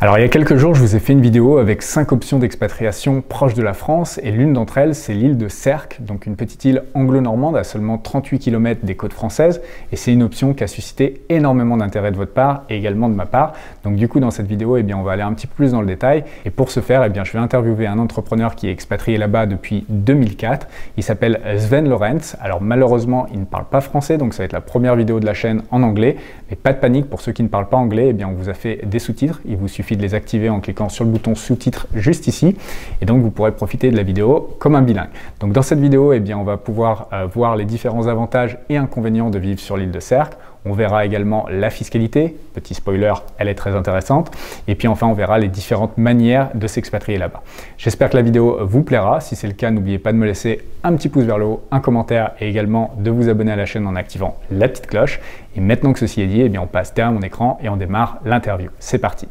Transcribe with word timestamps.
Alors 0.00 0.16
il 0.16 0.20
y 0.20 0.24
a 0.24 0.28
quelques 0.28 0.54
jours, 0.54 0.76
je 0.76 0.80
vous 0.80 0.94
ai 0.94 1.00
fait 1.00 1.12
une 1.12 1.20
vidéo 1.20 1.58
avec 1.58 1.82
5 1.82 2.12
options 2.12 2.38
d'expatriation 2.38 3.20
proches 3.20 3.54
de 3.54 3.64
la 3.64 3.72
France 3.72 4.20
et 4.22 4.30
l'une 4.30 4.52
d'entre 4.52 4.78
elles, 4.78 4.94
c'est 4.94 5.12
l'île 5.12 5.36
de 5.36 5.48
Sercq, 5.48 6.00
donc 6.00 6.26
une 6.26 6.36
petite 6.36 6.64
île 6.64 6.84
anglo-normande 6.94 7.56
à 7.56 7.64
seulement 7.64 7.98
38 7.98 8.38
km 8.38 8.84
des 8.84 8.94
côtes 8.94 9.12
françaises 9.12 9.60
et 9.90 9.96
c'est 9.96 10.12
une 10.12 10.22
option 10.22 10.54
qui 10.54 10.62
a 10.62 10.68
suscité 10.68 11.22
énormément 11.30 11.76
d'intérêt 11.76 12.12
de 12.12 12.16
votre 12.16 12.32
part 12.32 12.62
et 12.70 12.76
également 12.76 13.08
de 13.08 13.16
ma 13.16 13.26
part. 13.26 13.54
Donc 13.82 13.96
du 13.96 14.06
coup 14.06 14.20
dans 14.20 14.30
cette 14.30 14.46
vidéo, 14.46 14.76
eh 14.76 14.84
bien, 14.84 14.96
on 14.96 15.02
va 15.02 15.10
aller 15.10 15.22
un 15.22 15.32
petit 15.32 15.48
peu 15.48 15.54
plus 15.56 15.72
dans 15.72 15.80
le 15.80 15.88
détail 15.88 16.22
et 16.44 16.50
pour 16.50 16.70
ce 16.70 16.78
faire, 16.78 17.02
eh 17.02 17.08
bien, 17.08 17.24
je 17.24 17.32
vais 17.32 17.40
interviewer 17.40 17.88
un 17.88 17.98
entrepreneur 17.98 18.54
qui 18.54 18.68
est 18.68 18.72
expatrié 18.72 19.18
là-bas 19.18 19.46
depuis 19.46 19.84
2004. 19.88 20.68
Il 20.96 21.02
s'appelle 21.02 21.40
Sven 21.58 21.88
Lorenz. 21.88 22.36
Alors 22.40 22.62
malheureusement, 22.62 23.26
il 23.32 23.40
ne 23.40 23.46
parle 23.46 23.64
pas 23.64 23.80
français, 23.80 24.16
donc 24.16 24.32
ça 24.32 24.38
va 24.38 24.44
être 24.44 24.52
la 24.52 24.60
première 24.60 24.94
vidéo 24.94 25.18
de 25.18 25.26
la 25.26 25.34
chaîne 25.34 25.62
en 25.72 25.82
anglais. 25.82 26.14
Mais 26.50 26.56
pas 26.56 26.72
de 26.72 26.78
panique, 26.78 27.10
pour 27.10 27.20
ceux 27.20 27.32
qui 27.32 27.42
ne 27.42 27.48
parlent 27.48 27.68
pas 27.68 27.76
anglais, 27.76 28.10
eh 28.10 28.12
bien, 28.12 28.28
on 28.28 28.34
vous 28.34 28.48
a 28.48 28.54
fait 28.54 28.86
des 28.86 29.00
sous-titres. 29.00 29.40
Il 29.44 29.56
vous 29.56 29.66
suffit 29.66 29.87
de 29.96 30.02
les 30.02 30.14
activer 30.14 30.48
en 30.48 30.60
cliquant 30.60 30.88
sur 30.88 31.04
le 31.04 31.10
bouton 31.10 31.34
sous-titres 31.34 31.86
juste 31.94 32.26
ici. 32.26 32.56
Et 33.00 33.06
donc, 33.06 33.22
vous 33.22 33.30
pourrez 33.30 33.52
profiter 33.52 33.90
de 33.90 33.96
la 33.96 34.02
vidéo 34.02 34.56
comme 34.58 34.74
un 34.74 34.82
bilingue. 34.82 35.10
Donc, 35.40 35.52
dans 35.52 35.62
cette 35.62 35.80
vidéo, 35.80 36.12
eh 36.12 36.20
bien, 36.20 36.38
on 36.38 36.44
va 36.44 36.56
pouvoir 36.56 37.08
euh, 37.12 37.26
voir 37.26 37.56
les 37.56 37.64
différents 37.64 38.06
avantages 38.06 38.58
et 38.68 38.76
inconvénients 38.76 39.30
de 39.30 39.38
vivre 39.38 39.60
sur 39.60 39.76
l'île 39.76 39.90
de 39.90 40.00
Cercle. 40.00 40.36
On 40.64 40.72
verra 40.72 41.06
également 41.06 41.46
la 41.50 41.70
fiscalité. 41.70 42.36
Petit 42.52 42.74
spoiler, 42.74 43.14
elle 43.38 43.48
est 43.48 43.54
très 43.54 43.74
intéressante. 43.74 44.30
Et 44.66 44.74
puis 44.74 44.88
enfin, 44.88 45.06
on 45.06 45.12
verra 45.12 45.38
les 45.38 45.48
différentes 45.48 45.96
manières 45.96 46.50
de 46.54 46.66
s'expatrier 46.66 47.16
là-bas. 47.18 47.42
J'espère 47.78 48.10
que 48.10 48.16
la 48.16 48.22
vidéo 48.22 48.58
vous 48.62 48.82
plaira. 48.82 49.20
Si 49.20 49.36
c'est 49.36 49.46
le 49.46 49.52
cas, 49.52 49.70
n'oubliez 49.70 49.98
pas 49.98 50.12
de 50.12 50.18
me 50.18 50.26
laisser 50.26 50.60
un 50.84 50.94
petit 50.94 51.08
pouce 51.08 51.24
vers 51.24 51.38
le 51.38 51.46
haut, 51.46 51.62
un 51.70 51.80
commentaire 51.80 52.32
et 52.40 52.48
également 52.48 52.94
de 52.98 53.10
vous 53.10 53.28
abonner 53.28 53.52
à 53.52 53.56
la 53.56 53.66
chaîne 53.66 53.86
en 53.86 53.96
activant 53.96 54.36
la 54.50 54.68
petite 54.68 54.88
cloche. 54.88 55.20
Et 55.56 55.60
maintenant 55.60 55.92
que 55.92 56.00
ceci 56.00 56.20
est 56.20 56.26
dit, 56.26 56.42
eh 56.42 56.48
bien, 56.48 56.60
on 56.60 56.66
passe 56.66 56.92
derrière 56.92 57.12
mon 57.12 57.22
écran 57.22 57.58
et 57.62 57.68
on 57.68 57.76
démarre 57.76 58.18
l'interview. 58.24 58.70
C'est 58.78 58.98
parti. 58.98 59.26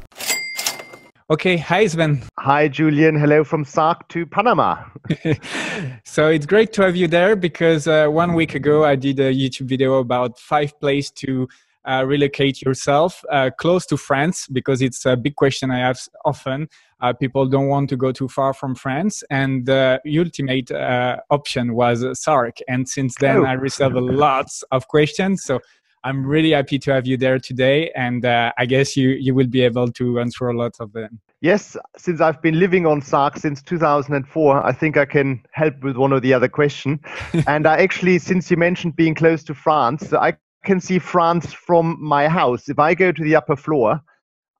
Okay, 1.29 1.57
hi 1.57 1.85
Swen. 1.85 2.23
Hi 2.39 2.69
Julian, 2.69 3.19
hello 3.19 3.43
from 3.43 3.65
Sark 3.65 4.07
to 4.07 4.25
Panama. 4.25 4.85
so 6.05 6.29
it's 6.29 6.45
great 6.45 6.71
to 6.71 6.83
have 6.83 6.95
you 6.95 7.09
there 7.09 7.35
because 7.35 7.85
uh, 7.85 8.07
one 8.07 8.33
week 8.33 8.55
ago 8.55 8.85
I 8.85 8.95
did 8.95 9.19
a 9.19 9.33
YouTube 9.33 9.67
video 9.67 9.95
about 9.95 10.39
five 10.39 10.79
places 10.79 11.11
to 11.17 11.49
uh, 11.83 12.05
relocate 12.07 12.61
yourself 12.61 13.25
uh, 13.29 13.49
close 13.57 13.85
to 13.87 13.97
France 13.97 14.47
because 14.47 14.81
it's 14.81 15.05
a 15.05 15.17
big 15.17 15.35
question 15.35 15.69
I 15.69 15.79
have 15.79 15.99
often. 16.23 16.69
Uh, 17.01 17.11
people 17.11 17.45
don't 17.45 17.67
want 17.67 17.89
to 17.89 17.97
go 17.97 18.13
too 18.13 18.29
far 18.29 18.53
from 18.53 18.73
France, 18.73 19.21
and 19.29 19.65
the 19.65 19.99
ultimate 20.17 20.71
uh, 20.71 21.17
option 21.29 21.73
was 21.75 22.05
Sark. 22.17 22.59
And 22.69 22.87
since 22.87 23.15
then, 23.19 23.39
oh. 23.39 23.43
I 23.43 23.51
received 23.51 23.95
lots 23.95 24.63
of 24.71 24.87
questions. 24.87 25.43
So 25.43 25.59
I'm 26.03 26.25
really 26.25 26.51
happy 26.51 26.79
to 26.79 26.93
have 26.93 27.05
you 27.07 27.17
there 27.17 27.39
today, 27.39 27.91
and 27.95 28.25
uh, 28.25 28.51
I 28.57 28.65
guess 28.65 28.95
you 28.95 29.09
you 29.09 29.33
will 29.33 29.47
be 29.47 29.61
able 29.61 29.91
to 29.93 30.19
answer 30.19 30.47
a 30.47 30.57
lot 30.57 30.75
of 30.79 30.93
them. 30.93 31.19
Yes, 31.41 31.77
since 31.97 32.19
I've 32.19 32.41
been 32.41 32.59
living 32.59 32.87
on 32.87 33.01
Sark 33.01 33.37
since 33.37 33.61
2004, 33.61 34.65
I 34.65 34.71
think 34.71 34.97
I 34.97 35.05
can 35.05 35.43
help 35.51 35.83
with 35.83 35.95
one 35.95 36.11
or 36.11 36.19
the 36.19 36.33
other 36.33 36.47
question. 36.47 36.99
and 37.47 37.67
I 37.67 37.77
actually, 37.77 38.17
since 38.17 38.49
you 38.49 38.57
mentioned 38.57 38.95
being 38.95 39.13
close 39.13 39.43
to 39.43 39.53
France, 39.53 40.13
I 40.13 40.33
can 40.63 40.79
see 40.81 40.97
France 40.97 41.53
from 41.53 41.97
my 41.99 42.27
house. 42.27 42.69
If 42.69 42.79
I 42.79 42.95
go 42.95 43.11
to 43.11 43.23
the 43.23 43.35
upper 43.35 43.55
floor, 43.55 44.01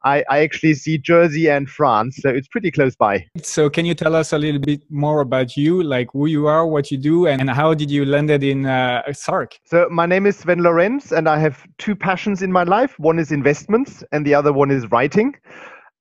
I, 0.04 0.24
I, 0.30 0.40
actually 0.40 0.76
see 0.76 0.98
Jersey 0.98 1.50
and 1.50 1.68
France, 1.70 2.20
so 2.22 2.30
it's 2.30 2.48
pretty 2.48 2.72
close 2.72 2.96
by. 2.96 3.26
So, 3.42 3.70
can 3.70 3.86
you 3.86 3.94
tell 3.94 4.16
us 4.16 4.32
a 4.32 4.38
little 4.38 4.62
bit 4.62 4.84
more 4.90 5.22
about 5.22 5.58
you, 5.58 5.82
like 5.82 6.10
who 6.14 6.28
you 6.28 6.48
are, 6.48 6.68
what 6.68 6.92
you 6.92 6.98
do, 6.98 7.28
and 7.28 7.50
how 7.50 7.74
did 7.74 7.90
you 7.90 8.06
landed 8.06 8.44
in 8.44 8.66
uh, 8.66 9.02
Sark? 9.14 9.58
So, 9.66 9.88
my 9.90 10.06
name 10.06 10.26
is 10.26 10.38
Swen 10.38 10.62
Lorenz, 10.62 11.12
and 11.12 11.28
I 11.28 11.40
have 11.40 11.66
two 11.78 11.96
passions 11.96 12.42
in 12.42 12.52
my 12.52 12.64
life. 12.64 12.98
One 13.00 13.18
is 13.18 13.32
investments, 13.32 14.04
and 14.12 14.26
the 14.26 14.36
other 14.36 14.54
one 14.54 14.72
is 14.72 14.90
writing. 14.92 15.34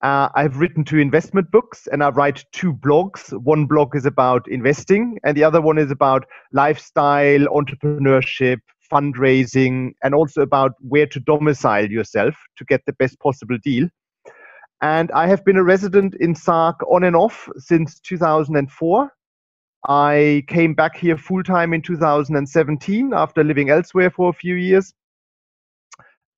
Uh, 0.02 0.28
I've 0.34 0.58
written 0.58 0.84
two 0.84 0.98
investment 0.98 1.50
books, 1.50 1.88
and 1.90 2.04
I 2.04 2.10
write 2.10 2.44
two 2.52 2.74
blogs. 2.74 3.32
One 3.42 3.66
blog 3.66 3.96
is 3.96 4.04
about 4.04 4.46
investing, 4.48 5.18
and 5.24 5.36
the 5.36 5.44
other 5.44 5.60
one 5.60 5.78
is 5.78 5.90
about 5.90 6.26
lifestyle, 6.52 7.46
entrepreneurship, 7.46 8.58
fundraising, 8.90 9.92
and 10.02 10.14
also 10.14 10.42
about 10.42 10.72
where 10.80 11.06
to 11.06 11.20
domicile 11.20 11.90
yourself 11.90 12.34
to 12.56 12.64
get 12.64 12.82
the 12.86 12.92
best 12.94 13.18
possible 13.20 13.58
deal. 13.62 13.88
And 14.82 15.10
I 15.12 15.26
have 15.26 15.44
been 15.44 15.56
a 15.56 15.64
resident 15.64 16.14
in 16.20 16.34
Sark 16.34 16.76
on 16.90 17.04
and 17.04 17.16
off 17.16 17.48
since 17.56 17.98
2004. 18.00 19.10
I 19.88 20.42
came 20.48 20.74
back 20.74 20.96
here 20.96 21.16
full 21.16 21.42
time 21.42 21.72
in 21.72 21.80
2017 21.80 23.12
after 23.14 23.44
living 23.44 23.70
elsewhere 23.70 24.10
for 24.10 24.30
a 24.30 24.34
few 24.34 24.54
years. 24.56 24.92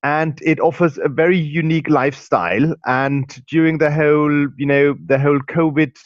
And 0.05 0.39
it 0.43 0.61
offers 0.61 0.99
a 0.99 1.09
very 1.09 1.39
unique 1.39 1.89
lifestyle. 1.89 2.75
And 2.87 3.27
during 3.47 3.79
the 3.79 3.91
whole, 3.91 4.49
you 4.57 4.67
know, 4.67 4.97
the 5.07 5.19
whole 5.19 5.41
COVID 5.41 5.97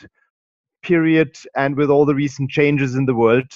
period 0.83 1.37
and 1.55 1.77
with 1.77 1.91
all 1.91 2.07
the 2.07 2.15
recent 2.15 2.51
changes 2.51 2.95
in 2.95 3.05
the 3.05 3.15
world, 3.15 3.51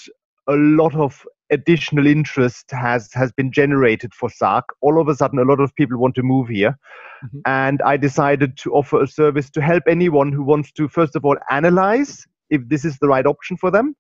a 0.49 0.55
lot 0.55 0.95
of 0.95 1.25
additional 1.51 2.07
interest 2.07 2.71
has 2.71 3.09
has 3.13 3.33
been 3.33 3.53
generated 3.53 4.15
for 4.15 4.31
Sark. 4.31 4.65
All 4.81 5.01
of 5.01 5.09
a 5.09 5.15
sudden, 5.15 5.39
a 5.39 5.45
lot 5.45 5.61
of 5.61 5.75
people 5.75 5.99
want 5.99 6.15
to 6.17 6.23
move 6.23 6.49
here, 6.49 6.79
mm-hmm. 7.25 7.39
and 7.47 7.81
I 7.83 7.97
decided 7.97 8.57
to 8.59 8.73
offer 8.73 9.03
a 9.03 9.07
service 9.07 9.51
to 9.51 9.61
help 9.61 9.85
anyone 9.89 10.33
who 10.33 10.43
wants 10.43 10.73
to 10.73 10.89
first 10.89 11.17
of 11.17 11.25
all 11.25 11.37
analyze 11.51 12.27
if 12.51 12.63
this 12.69 12.85
is 12.85 12.99
the 12.99 13.09
right 13.09 13.27
option 13.27 13.57
for 13.57 13.71
them, 13.71 13.95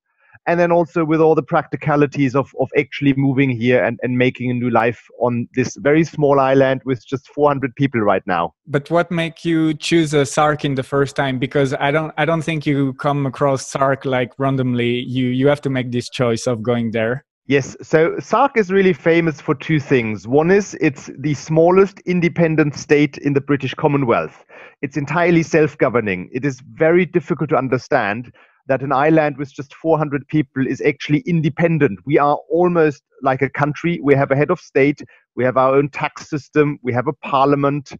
and 0.46 0.58
then 0.60 0.72
also 0.72 1.04
with 1.04 1.20
all 1.20 1.34
the 1.34 1.42
practicalities 1.42 2.34
of 2.34 2.52
of 2.60 2.68
actually 2.76 3.14
moving 3.14 3.50
here 3.50 3.82
and 3.82 3.98
and 4.02 4.18
making 4.18 4.50
a 4.50 4.54
new 4.54 4.70
life 4.70 5.06
on 5.20 5.48
this 5.54 5.76
very 5.76 6.04
small 6.04 6.40
island 6.40 6.82
with 6.84 7.06
just 7.06 7.28
400 7.28 7.74
people 7.76 8.00
right 8.00 8.26
now. 8.26 8.54
But 8.66 8.90
what 8.90 9.10
make 9.10 9.44
you 9.44 9.74
choose 9.74 10.14
a 10.14 10.26
Sark 10.26 10.64
in 10.64 10.74
the 10.74 10.82
first 10.82 11.16
time? 11.16 11.38
Because 11.38 11.74
I 11.74 11.90
don't 11.90 12.12
I 12.18 12.24
don't 12.24 12.42
think 12.42 12.66
you 12.66 12.94
come 12.94 13.26
across 13.26 13.66
Sark 13.66 14.04
like 14.04 14.32
randomly. 14.38 15.00
You 15.00 15.26
you 15.26 15.48
have 15.48 15.60
to 15.62 15.70
make 15.70 15.92
this 15.92 16.08
choice 16.08 16.46
of 16.46 16.62
going 16.62 16.90
there. 16.90 17.24
Yes, 17.48 17.76
so 17.80 18.18
Sark 18.18 18.56
is 18.56 18.72
really 18.72 18.92
famous 18.92 19.40
for 19.40 19.54
two 19.54 19.78
things. 19.78 20.26
One 20.26 20.50
is 20.50 20.76
it's 20.80 21.10
the 21.16 21.34
smallest 21.34 22.00
independent 22.00 22.74
state 22.74 23.18
in 23.18 23.34
the 23.34 23.40
British 23.40 23.72
Commonwealth. 23.72 24.44
It's 24.82 24.96
entirely 24.96 25.44
self 25.44 25.78
governing. 25.78 26.28
It 26.32 26.44
is 26.44 26.60
very 26.72 27.06
difficult 27.06 27.48
to 27.50 27.56
understand 27.56 28.32
that 28.66 28.82
an 28.82 28.90
island 28.90 29.36
with 29.36 29.54
just 29.54 29.76
400 29.76 30.26
people 30.26 30.66
is 30.66 30.80
actually 30.80 31.20
independent. 31.20 32.00
We 32.04 32.18
are 32.18 32.36
almost 32.50 33.04
like 33.22 33.42
a 33.42 33.48
country. 33.48 34.00
We 34.02 34.16
have 34.16 34.32
a 34.32 34.36
head 34.36 34.50
of 34.50 34.58
state, 34.58 35.00
we 35.36 35.44
have 35.44 35.56
our 35.56 35.76
own 35.76 35.88
tax 35.90 36.28
system, 36.28 36.80
we 36.82 36.92
have 36.94 37.06
a 37.06 37.12
parliament, 37.12 37.92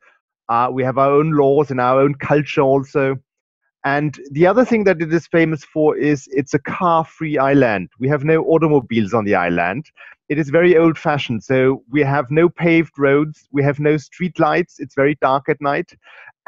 uh, 0.49 0.71
we 0.73 0.83
have 0.83 0.99
our 0.99 1.13
own 1.13 1.31
laws 1.31 1.71
and 1.71 1.81
our 1.81 2.01
own 2.01 2.15
culture 2.15 2.63
also. 2.63 3.15
And 3.87 4.19
the 4.33 4.49
other 4.49 4.65
thing 4.65 4.83
that 4.85 5.01
it 5.01 5.15
is 5.15 5.29
famous 5.29 5.63
for 5.63 5.97
is 5.97 6.29
it's 6.33 6.53
a 6.53 6.59
car 6.59 7.05
free 7.05 7.39
island. 7.39 7.89
We 8.01 8.09
have 8.09 8.25
no 8.25 8.43
automobiles 8.47 9.15
on 9.15 9.25
the 9.25 9.37
island. 9.37 9.87
It 10.29 10.41
is 10.41 10.51
very 10.51 10.77
old 10.77 10.99
fashioned. 10.99 11.45
So 11.45 11.85
we 11.89 12.01
have 12.01 12.29
no 12.29 12.49
paved 12.49 12.99
roads, 12.99 13.47
we 13.53 13.63
have 13.63 13.79
no 13.79 13.97
street 13.97 14.41
lights, 14.41 14.81
it's 14.81 14.97
very 14.97 15.17
dark 15.21 15.49
at 15.49 15.61
night. 15.61 15.93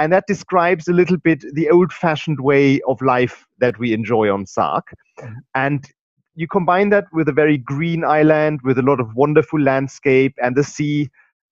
And 0.00 0.12
that 0.12 0.25
describes 0.27 0.88
a 0.88 0.93
little 0.93 1.16
bit 1.16 1.44
the 1.54 1.71
old 1.71 1.93
fashioned 1.93 2.41
way 2.41 2.81
of 2.88 3.00
life 3.00 3.47
that 3.59 3.78
we 3.78 3.93
enjoy 3.93 4.32
on 4.32 4.44
Sark. 4.44 4.93
Mm-hmm. 5.21 5.34
And 5.54 5.88
you 6.34 6.48
combine 6.48 6.91
that 6.91 7.04
with 7.12 7.28
a 7.28 7.32
very 7.32 7.59
green 7.59 8.04
island 8.04 8.62
with 8.65 8.81
a 8.81 8.82
lot 8.82 8.98
of 8.98 9.15
wonderful 9.15 9.60
landscape 9.60 10.34
and 10.43 10.56
the 10.56 10.65
sea. 10.65 11.09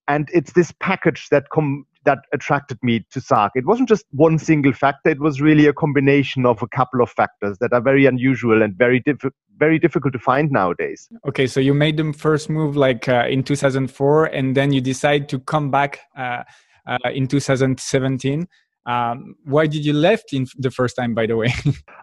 And 0.09 0.29
it's 0.33 0.53
this 0.53 0.73
package 0.81 1.29
that 1.31 1.49
com- 1.51 1.87
that 2.07 2.21
attracted 2.33 2.79
me 2.83 3.05
to 3.11 3.21
Sark. 3.21 3.53
It 3.55 3.67
wasn't 3.67 3.89
just 3.89 4.07
one 4.11 4.39
single 4.39 4.73
factor, 4.73 5.11
it 5.11 5.21
was 5.21 5.41
really 5.41 5.67
a 5.67 5.73
combination 5.73 6.47
of 6.47 6.63
a 6.63 6.69
couple 6.69 7.03
of 7.03 7.11
factors 7.11 7.59
that 7.61 7.73
are 7.73 7.81
very 7.83 8.07
unusual 8.07 8.63
and 8.63 8.75
very 8.75 9.01
diff- 9.01 9.33
very 9.59 9.79
difficult 9.79 10.13
to 10.13 10.19
find 10.19 10.51
nowadays. 10.51 11.09
Okay, 11.29 11.47
so 11.47 11.61
you 11.61 11.75
made 11.75 11.97
the 11.97 12.13
first 12.13 12.49
move 12.49 12.77
like 12.77 13.09
uh, 13.09 13.27
in 13.29 13.43
2004 13.43 14.27
and 14.27 14.57
then 14.57 14.73
you 14.73 14.81
decide 14.81 15.29
to 15.31 15.39
come 15.41 15.71
back 15.71 16.01
uh, 16.17 16.43
uh, 16.87 16.99
in 17.13 17.27
2017. 17.27 18.47
Um, 18.87 19.35
why 19.45 19.67
did 19.67 19.85
you 19.85 19.93
left 19.93 20.33
in 20.33 20.47
the 20.59 20.71
first 20.71 20.95
time, 20.97 21.15
by 21.15 21.27
the 21.27 21.37
way? 21.37 21.53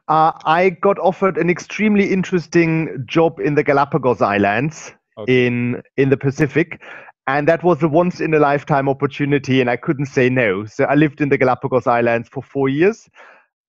Uh, 0.09 0.33
I 0.43 0.71
got 0.81 0.99
offered 0.99 1.37
an 1.37 1.49
extremely 1.49 2.11
interesting 2.11 3.05
job 3.05 3.39
in 3.39 3.55
the 3.55 3.63
Galapagos 3.63 4.21
Islands 4.21 4.91
okay. 5.17 5.47
in 5.47 5.81
in 5.95 6.09
the 6.09 6.17
Pacific, 6.17 6.81
and 7.27 7.47
that 7.47 7.63
was 7.63 7.81
a 7.81 7.87
once 7.87 8.19
in 8.19 8.33
a 8.33 8.39
lifetime 8.39 8.89
opportunity 8.89 9.61
and 9.61 9.69
i 9.69 9.75
couldn't 9.77 10.07
say 10.07 10.29
no. 10.29 10.65
So 10.65 10.85
i 10.85 10.95
lived 10.95 11.21
in 11.21 11.29
the 11.29 11.37
galapagos 11.37 11.87
islands 11.87 12.29
for 12.29 12.43
four 12.43 12.69
years. 12.69 13.07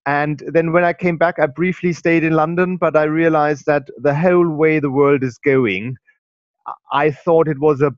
And 0.07 0.43
then 0.49 0.73
when 0.73 0.85
i 0.85 0.93
came 0.93 1.17
back 1.17 1.39
i 1.39 1.47
briefly 1.47 1.93
stayed 1.93 2.25
in 2.25 2.35
london 2.35 2.77
but 2.77 2.97
i 2.97 3.05
realized 3.05 3.67
that 3.67 3.85
the 3.99 4.15
whole 4.15 4.49
way 4.49 4.79
the 4.79 4.91
world 4.91 5.25
is 5.25 5.39
going 5.39 5.97
i 6.93 7.11
thought 7.11 7.49
it 7.49 7.59
was 7.59 7.81
a, 7.81 7.93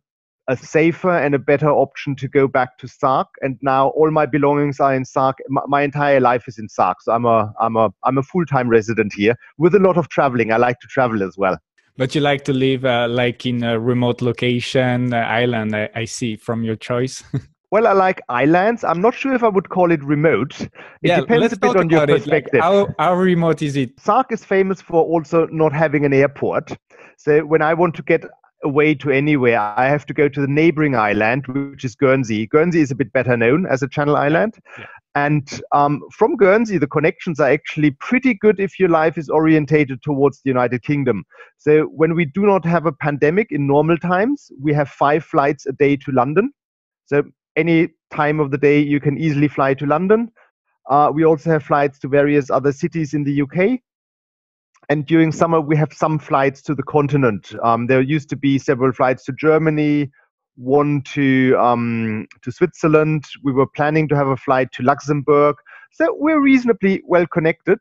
a 0.49 0.57
safer 0.57 1.17
and 1.17 1.35
a 1.35 1.39
better 1.39 1.71
option 1.71 2.15
to 2.17 2.29
go 2.29 2.47
back 2.47 2.79
to 2.79 2.87
sark. 2.89 3.29
And 3.43 3.59
now 3.63 3.89
all 3.91 4.11
my 4.11 4.27
belongings 4.27 4.79
are 4.81 4.95
in 4.95 5.05
sark. 5.05 5.39
My, 5.49 5.63
my 5.67 5.83
entire 5.83 6.21
life 6.21 6.47
is 6.49 6.59
in 6.59 6.69
sark. 6.69 7.03
So 7.03 7.13
i'm 7.13 7.25
a 7.25 7.53
i'm 7.61 7.77
a 7.77 7.91
i'm 8.05 8.19
a 8.19 8.23
full-time 8.23 8.69
resident 8.69 9.13
here 9.15 9.37
with 9.59 9.75
a 9.75 9.81
lot 9.81 9.97
of 9.97 10.09
traveling. 10.09 10.53
I 10.53 10.59
like 10.59 10.79
to 10.81 10.89
travel 10.89 11.23
as 11.23 11.37
well 11.37 11.59
but 11.97 12.15
you 12.15 12.21
like 12.21 12.45
to 12.45 12.53
live 12.53 12.85
uh, 12.85 13.07
like 13.09 13.47
in 13.47 13.63
a 13.63 13.79
remote 13.79 14.23
location 14.23 15.13
uh, 15.13 15.19
island 15.19 15.75
I, 15.75 15.89
I, 15.95 16.05
see 16.05 16.37
from 16.37 16.63
your 16.63 16.77
choice 16.77 17.23
Well, 17.73 17.89
I 17.89 17.93
like 17.93 18.23
islands. 18.29 18.85
I'm 18.85 19.01
not 19.01 19.15
sure 19.15 19.35
if 19.35 19.43
I 19.43 19.49
would 19.49 19.71
call 19.71 19.91
it 19.91 20.03
remote. 20.05 20.61
It 20.61 20.71
yeah, 21.03 21.21
depends 21.21 21.53
a 21.53 21.59
bit 21.59 21.77
on 21.77 21.91
your 21.91 22.05
it. 22.05 22.11
Like, 22.11 22.23
perspective. 22.23 22.61
how, 22.61 22.89
how 22.99 23.15
remote 23.15 23.61
is 23.61 23.77
it? 23.77 23.99
Sark 23.99 24.31
is 24.31 24.45
famous 24.45 24.81
for 24.81 25.03
also 25.03 25.47
not 25.51 25.73
having 25.73 26.05
an 26.05 26.13
airport. 26.13 26.77
So 27.17 27.41
when 27.45 27.63
I 27.63 27.75
want 27.75 27.95
to 27.97 28.03
get 28.03 28.25
away 28.63 28.95
to 28.95 29.11
anywhere, 29.11 29.59
I 29.59 29.89
have 29.89 30.07
to 30.07 30.15
go 30.15 30.29
to 30.29 30.41
the 30.41 30.47
neighboring 30.47 30.95
island, 30.95 31.47
which 31.49 31.85
is 31.85 31.97
Guernsey. 31.97 32.47
Guernsey 32.47 32.81
is 32.81 32.91
a 32.91 32.95
bit 32.95 33.13
better 33.13 33.37
known 33.37 33.67
as 33.67 33.83
a 33.83 33.89
Channel 33.89 34.17
island. 34.17 34.55
Yeah. 34.79 34.87
And 35.17 35.63
um, 35.73 36.03
from 36.13 36.37
Guernsey, 36.37 36.77
the 36.77 36.87
connections 36.87 37.41
are 37.41 37.49
actually 37.49 37.93
pretty 37.93 38.35
good 38.35 38.61
if 38.61 38.79
your 38.79 38.91
life 38.91 39.17
is 39.17 39.31
orientated 39.31 40.03
towards 40.03 40.43
the 40.43 40.51
United 40.51 40.83
Kingdom. 40.83 41.25
So 41.57 41.85
when 41.85 42.15
we 42.15 42.27
do 42.27 42.45
not 42.45 42.67
have 42.67 42.85
a 42.85 42.93
pandemic 42.93 43.51
in 43.51 43.67
normal 43.67 43.97
times, 43.97 44.53
we 44.61 44.75
have 44.75 44.91
five 44.91 45.25
flights 45.25 45.65
a 45.65 45.73
day 45.73 45.97
to 45.97 46.13
London. 46.13 46.53
So 47.07 47.23
any 47.57 47.89
time 48.11 48.41
of 48.41 48.51
the 48.51 48.59
day, 48.59 48.79
you 48.79 49.01
can 49.01 49.17
easily 49.17 49.49
fly 49.49 49.73
to 49.75 49.87
London. 49.87 50.31
Uh, 50.91 51.11
we 51.15 51.25
also 51.25 51.49
have 51.49 51.65
flights 51.65 51.99
to 52.01 52.09
various 52.09 52.51
other 52.51 52.71
cities 52.71 53.15
in 53.15 53.25
the 53.25 53.41
UK 53.41 53.81
and 54.89 55.07
during 55.07 55.33
summer 55.33 55.61
we 55.61 55.77
have 55.77 55.93
some 55.93 56.19
flights 56.19 56.63
to 56.63 56.75
the 56.75 56.83
continent. 56.83 57.55
Um, 57.63 57.87
there 57.87 58.01
used 58.01 58.29
to 58.31 58.37
be 58.37 58.59
several 58.59 58.93
flights 58.93 59.25
to 59.25 59.33
Germany, 59.33 60.11
one 60.57 61.03
to 61.03 61.57
um, 61.59 62.27
to 62.43 62.51
Switzerland. 62.51 63.25
We 63.43 63.53
were 63.53 63.67
planning 63.67 64.09
to 64.09 64.17
have 64.17 64.29
a 64.29 64.37
flight 64.37 64.73
to 64.73 64.83
Luxembourg, 64.83 65.57
so 65.93 66.15
we're 66.19 66.41
reasonably 66.41 67.03
well 67.07 67.27
connected. 67.27 67.79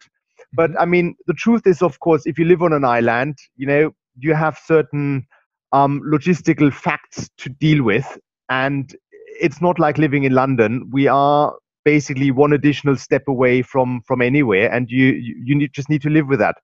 But 0.54 0.72
I 0.80 0.86
mean, 0.86 1.16
the 1.28 1.34
truth 1.34 1.66
is, 1.66 1.82
of 1.82 2.00
course, 2.00 2.24
if 2.26 2.38
you 2.38 2.46
live 2.46 2.62
on 2.62 2.74
an 2.74 2.86
island, 2.86 3.38
you 3.56 3.68
know 3.68 3.92
you 4.20 4.34
have 4.34 4.58
certain 4.66 5.26
um, 5.72 6.02
logistical 6.06 6.74
facts 6.74 7.30
to 7.38 7.50
deal 7.50 7.84
with, 7.84 8.18
and 8.50 8.96
it's 9.42 9.62
not 9.62 9.80
like 9.80 9.98
living 9.98 10.24
in 10.24 10.34
London. 10.34 10.90
We 10.92 11.08
are 11.08 11.54
basically 11.84 12.32
one 12.32 12.54
additional 12.54 12.96
step 12.96 13.28
away 13.28 13.62
from 13.62 14.02
from 14.06 14.22
anywhere, 14.22 14.72
and 14.72 14.90
you 14.90 15.08
you, 15.08 15.36
you 15.44 15.56
need, 15.56 15.74
just 15.74 15.90
need 15.90 16.02
to 16.04 16.10
live 16.10 16.28
with 16.28 16.40
that. 16.40 16.56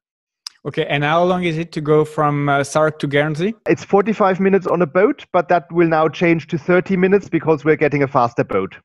Okay, 0.63 0.85
and 0.85 1.03
how 1.03 1.23
long 1.23 1.43
is 1.43 1.57
it 1.57 1.71
to 1.71 1.81
go 1.81 2.05
from 2.05 2.47
uh, 2.47 2.63
Sark 2.63 2.99
to 2.99 3.07
Guernsey? 3.07 3.55
It's 3.67 3.83
45 3.83 4.39
minutes 4.39 4.67
on 4.67 4.81
a 4.83 4.85
boat, 4.85 5.25
but 5.33 5.49
that 5.49 5.71
will 5.71 5.87
now 5.87 6.07
change 6.07 6.47
to 6.47 6.57
30 6.57 6.97
minutes 6.97 7.27
because 7.29 7.65
we're 7.65 7.75
getting 7.75 8.03
a 8.03 8.07
faster 8.07 8.43
boat. 8.43 8.75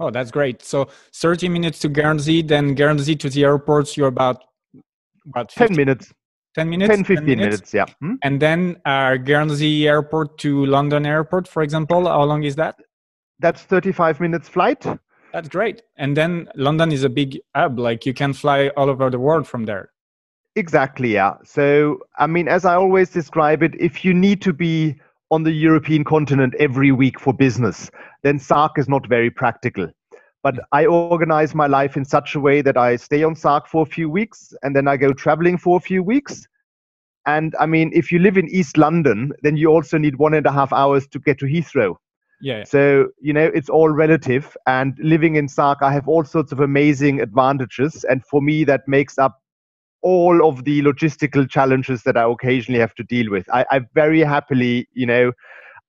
Oh, 0.00 0.10
that's 0.10 0.30
great. 0.30 0.62
So 0.62 0.88
30 1.14 1.50
minutes 1.50 1.78
to 1.80 1.88
Guernsey, 1.88 2.42
then 2.42 2.74
Guernsey 2.74 3.16
to 3.16 3.28
the 3.28 3.44
airports, 3.44 3.96
you're 3.96 4.08
about 4.08 4.44
about 5.26 5.50
10 5.50 5.74
minutes. 5.76 6.12
10 6.54 6.70
minutes? 6.70 6.88
10, 6.88 7.04
15 7.04 7.26
minutes. 7.26 7.44
minutes, 7.44 7.74
yeah. 7.74 7.84
Hmm? 8.00 8.14
And 8.22 8.40
then 8.40 8.80
uh, 8.86 9.16
Guernsey 9.16 9.86
airport 9.86 10.38
to 10.38 10.64
London 10.64 11.04
airport, 11.04 11.48
for 11.48 11.62
example, 11.62 12.06
how 12.06 12.24
long 12.24 12.44
is 12.44 12.56
that? 12.56 12.76
That's 13.40 13.62
35 13.62 14.20
minutes 14.20 14.48
flight. 14.48 14.86
That's 15.34 15.48
great. 15.50 15.82
And 15.98 16.16
then 16.16 16.48
London 16.54 16.92
is 16.92 17.04
a 17.04 17.10
big 17.10 17.38
hub, 17.54 17.78
like 17.78 18.06
you 18.06 18.14
can 18.14 18.32
fly 18.32 18.68
all 18.68 18.88
over 18.88 19.10
the 19.10 19.18
world 19.18 19.46
from 19.46 19.66
there. 19.66 19.90
Exactly, 20.56 21.12
yeah. 21.12 21.34
So, 21.44 22.00
I 22.18 22.26
mean, 22.26 22.48
as 22.48 22.64
I 22.64 22.74
always 22.74 23.10
describe 23.10 23.62
it, 23.62 23.74
if 23.78 24.04
you 24.04 24.14
need 24.14 24.40
to 24.42 24.54
be 24.54 24.96
on 25.30 25.42
the 25.42 25.52
European 25.52 26.02
continent 26.02 26.54
every 26.58 26.92
week 26.92 27.20
for 27.20 27.34
business, 27.34 27.90
then 28.22 28.38
Sark 28.38 28.78
is 28.78 28.88
not 28.88 29.06
very 29.06 29.30
practical. 29.30 29.88
But 30.42 30.54
mm. 30.54 30.60
I 30.72 30.86
organize 30.86 31.54
my 31.54 31.66
life 31.66 31.96
in 31.96 32.06
such 32.06 32.34
a 32.34 32.40
way 32.40 32.62
that 32.62 32.78
I 32.78 32.96
stay 32.96 33.22
on 33.22 33.36
Sark 33.36 33.66
for 33.66 33.82
a 33.82 33.86
few 33.86 34.08
weeks 34.08 34.54
and 34.62 34.74
then 34.74 34.88
I 34.88 34.96
go 34.96 35.12
traveling 35.12 35.58
for 35.58 35.76
a 35.76 35.80
few 35.80 36.02
weeks. 36.02 36.48
And 37.26 37.54
I 37.60 37.66
mean, 37.66 37.90
if 37.92 38.10
you 38.10 38.18
live 38.18 38.38
in 38.38 38.48
East 38.48 38.78
London, 38.78 39.32
then 39.42 39.58
you 39.58 39.68
also 39.68 39.98
need 39.98 40.16
one 40.16 40.32
and 40.32 40.46
a 40.46 40.52
half 40.52 40.72
hours 40.72 41.06
to 41.08 41.18
get 41.18 41.38
to 41.40 41.46
Heathrow. 41.46 41.96
Yeah. 42.40 42.64
So, 42.64 43.08
you 43.20 43.32
know, 43.32 43.50
it's 43.54 43.68
all 43.68 43.90
relative. 43.90 44.56
And 44.66 44.96
living 45.02 45.34
in 45.34 45.48
Sark, 45.48 45.78
I 45.82 45.92
have 45.92 46.08
all 46.08 46.24
sorts 46.24 46.52
of 46.52 46.60
amazing 46.60 47.20
advantages. 47.20 48.04
And 48.04 48.24
for 48.24 48.40
me, 48.40 48.64
that 48.64 48.86
makes 48.86 49.18
up 49.18 49.42
all 50.06 50.48
of 50.48 50.62
the 50.62 50.82
logistical 50.82 51.50
challenges 51.50 52.04
that 52.04 52.16
I 52.16 52.22
occasionally 52.30 52.78
have 52.78 52.94
to 52.94 53.02
deal 53.02 53.28
with. 53.28 53.44
I, 53.52 53.66
I 53.72 53.80
very 53.92 54.20
happily, 54.20 54.88
you 54.92 55.04
know, 55.04 55.32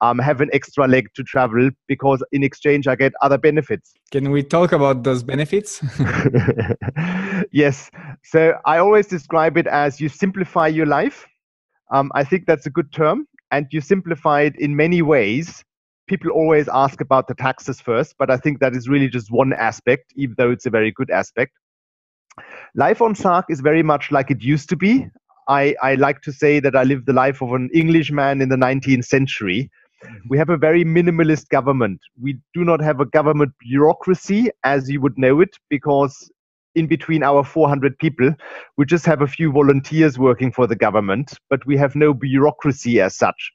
um, 0.02 0.18
have 0.18 0.42
an 0.42 0.50
extra 0.54 0.88
leg 0.88 1.10
to 1.14 1.24
travel 1.24 1.70
because 1.88 2.24
in 2.32 2.42
exchange 2.44 2.88
I 2.88 2.96
get 2.96 3.14
other 3.22 3.38
benefits. 3.38 3.94
Can 4.12 4.32
we 4.32 4.42
talk 4.42 4.72
about 4.72 5.04
those 5.04 5.22
benefits? 5.22 5.84
yes. 7.52 7.92
So 8.24 8.54
I 8.66 8.80
always 8.80 9.06
describe 9.06 9.56
it 9.56 9.68
as 9.68 10.02
you 10.02 10.10
simplify 10.10 10.66
your 10.66 10.88
life. 10.88 11.28
Um, 11.92 12.12
I 12.16 12.24
think 12.24 12.48
that's 12.48 12.66
a 12.66 12.72
good 12.72 12.92
term, 12.92 13.28
and 13.52 13.68
you 13.70 13.82
simplify 13.82 14.42
it 14.42 14.56
in 14.58 14.76
many 14.76 15.04
ways. 15.04 15.64
People 16.08 16.32
always 16.32 16.68
ask 16.68 17.02
about 17.02 17.28
the 17.28 17.36
taxes 17.36 17.80
first, 17.80 18.16
but 18.18 18.32
I 18.32 18.38
think 18.38 18.62
that 18.62 18.76
is 18.76 18.90
really 18.90 19.10
just 19.10 19.32
one 19.32 19.54
aspect, 19.54 20.12
even 20.16 20.34
though 20.40 20.50
it's 20.50 20.66
a 20.66 20.72
very 20.72 20.92
good 20.92 21.12
aspect. 21.12 21.54
Life 22.76 23.02
on 23.02 23.16
Sark 23.16 23.46
is 23.50 23.62
very 23.62 23.84
much 23.84 24.12
like 24.12 24.32
it 24.32 24.42
used 24.42 24.70
to 24.70 24.76
be. 24.76 25.08
I, 25.48 25.76
I 25.82 25.96
like 25.96 26.22
to 26.24 26.32
say 26.32 26.60
that 26.60 26.76
I 26.76 26.84
live 26.84 27.06
the 27.06 27.14
life 27.14 27.42
of 27.42 27.54
an 27.54 27.70
Englishman 27.74 28.42
in 28.42 28.50
the 28.50 28.56
19th 28.56 29.06
century. 29.06 29.72
Mm-hmm. 30.04 30.28
We 30.30 30.38
have 30.38 30.50
a 30.50 30.58
very 30.58 30.84
minimalist 30.84 31.50
government. 31.50 32.00
We 32.22 32.38
do 32.54 32.64
not 32.64 32.82
have 32.82 33.00
a 33.00 33.06
government 33.06 33.54
bureaucracy 33.60 34.50
as 34.64 34.90
you 34.90 35.02
would 35.02 35.18
know 35.18 35.42
it, 35.42 35.58
because 35.70 36.30
in 36.76 36.86
between 36.86 37.24
our 37.24 37.44
400 37.44 37.98
people, 37.98 38.32
we 38.78 38.86
just 38.86 39.06
have 39.06 39.22
a 39.22 39.28
few 39.28 39.52
volunteers 39.52 40.20
working 40.20 40.52
for 40.52 40.68
the 40.68 40.76
government, 40.76 41.34
but 41.50 41.66
we 41.66 41.78
have 41.78 41.96
no 41.96 42.14
bureaucracy 42.14 43.02
as 43.02 43.16
such. 43.16 43.52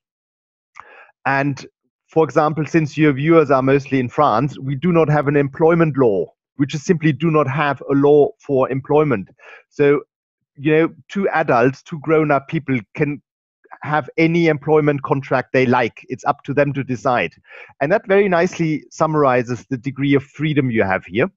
And 1.24 1.64
for 2.08 2.24
example, 2.24 2.66
since 2.66 2.98
your 2.98 3.12
viewers 3.12 3.50
are 3.50 3.62
mostly 3.62 4.00
in 4.00 4.08
France, 4.08 4.58
we 4.58 4.74
do 4.74 4.92
not 4.92 5.08
have 5.08 5.28
an 5.28 5.36
employment 5.36 5.96
law 5.96 6.32
we 6.58 6.66
just 6.66 6.84
simply 6.84 7.12
do 7.12 7.30
not 7.30 7.48
have 7.48 7.82
a 7.90 7.94
law 7.94 8.28
for 8.38 8.70
employment. 8.70 9.28
So, 9.70 10.02
you 10.56 10.72
know, 10.72 10.88
two 11.08 11.28
adults, 11.30 11.82
two 11.82 11.98
grown 12.00 12.30
up 12.30 12.48
people 12.48 12.78
can 12.94 13.22
have 13.82 14.08
any 14.16 14.48
employment 14.48 15.02
contract 15.02 15.52
they 15.52 15.66
like. 15.66 16.04
It's 16.08 16.24
up 16.24 16.42
to 16.44 16.54
them 16.54 16.72
to 16.74 16.84
decide. 16.84 17.34
And 17.80 17.90
that 17.90 18.06
very 18.06 18.28
nicely 18.28 18.84
summarizes 18.90 19.64
the 19.70 19.78
degree 19.78 20.14
of 20.14 20.22
freedom 20.22 20.70
you 20.70 20.82
have 20.82 21.04
here. 21.06 21.28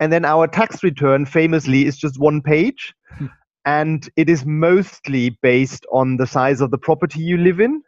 And 0.00 0.10
then 0.12 0.24
our 0.24 0.46
tax 0.46 0.82
return 0.82 1.26
famously 1.26 1.84
is 1.84 1.98
just 1.98 2.18
one 2.18 2.40
page. 2.42 2.94
Hmm. 3.18 3.26
and 3.64 4.08
it 4.16 4.30
is 4.30 4.46
mostly 4.46 5.30
based 5.42 5.84
on 5.92 6.16
the 6.16 6.26
size 6.26 6.60
of 6.60 6.70
the 6.70 6.78
property 6.78 7.20
you 7.20 7.36
live 7.36 7.60
in. 7.60 7.82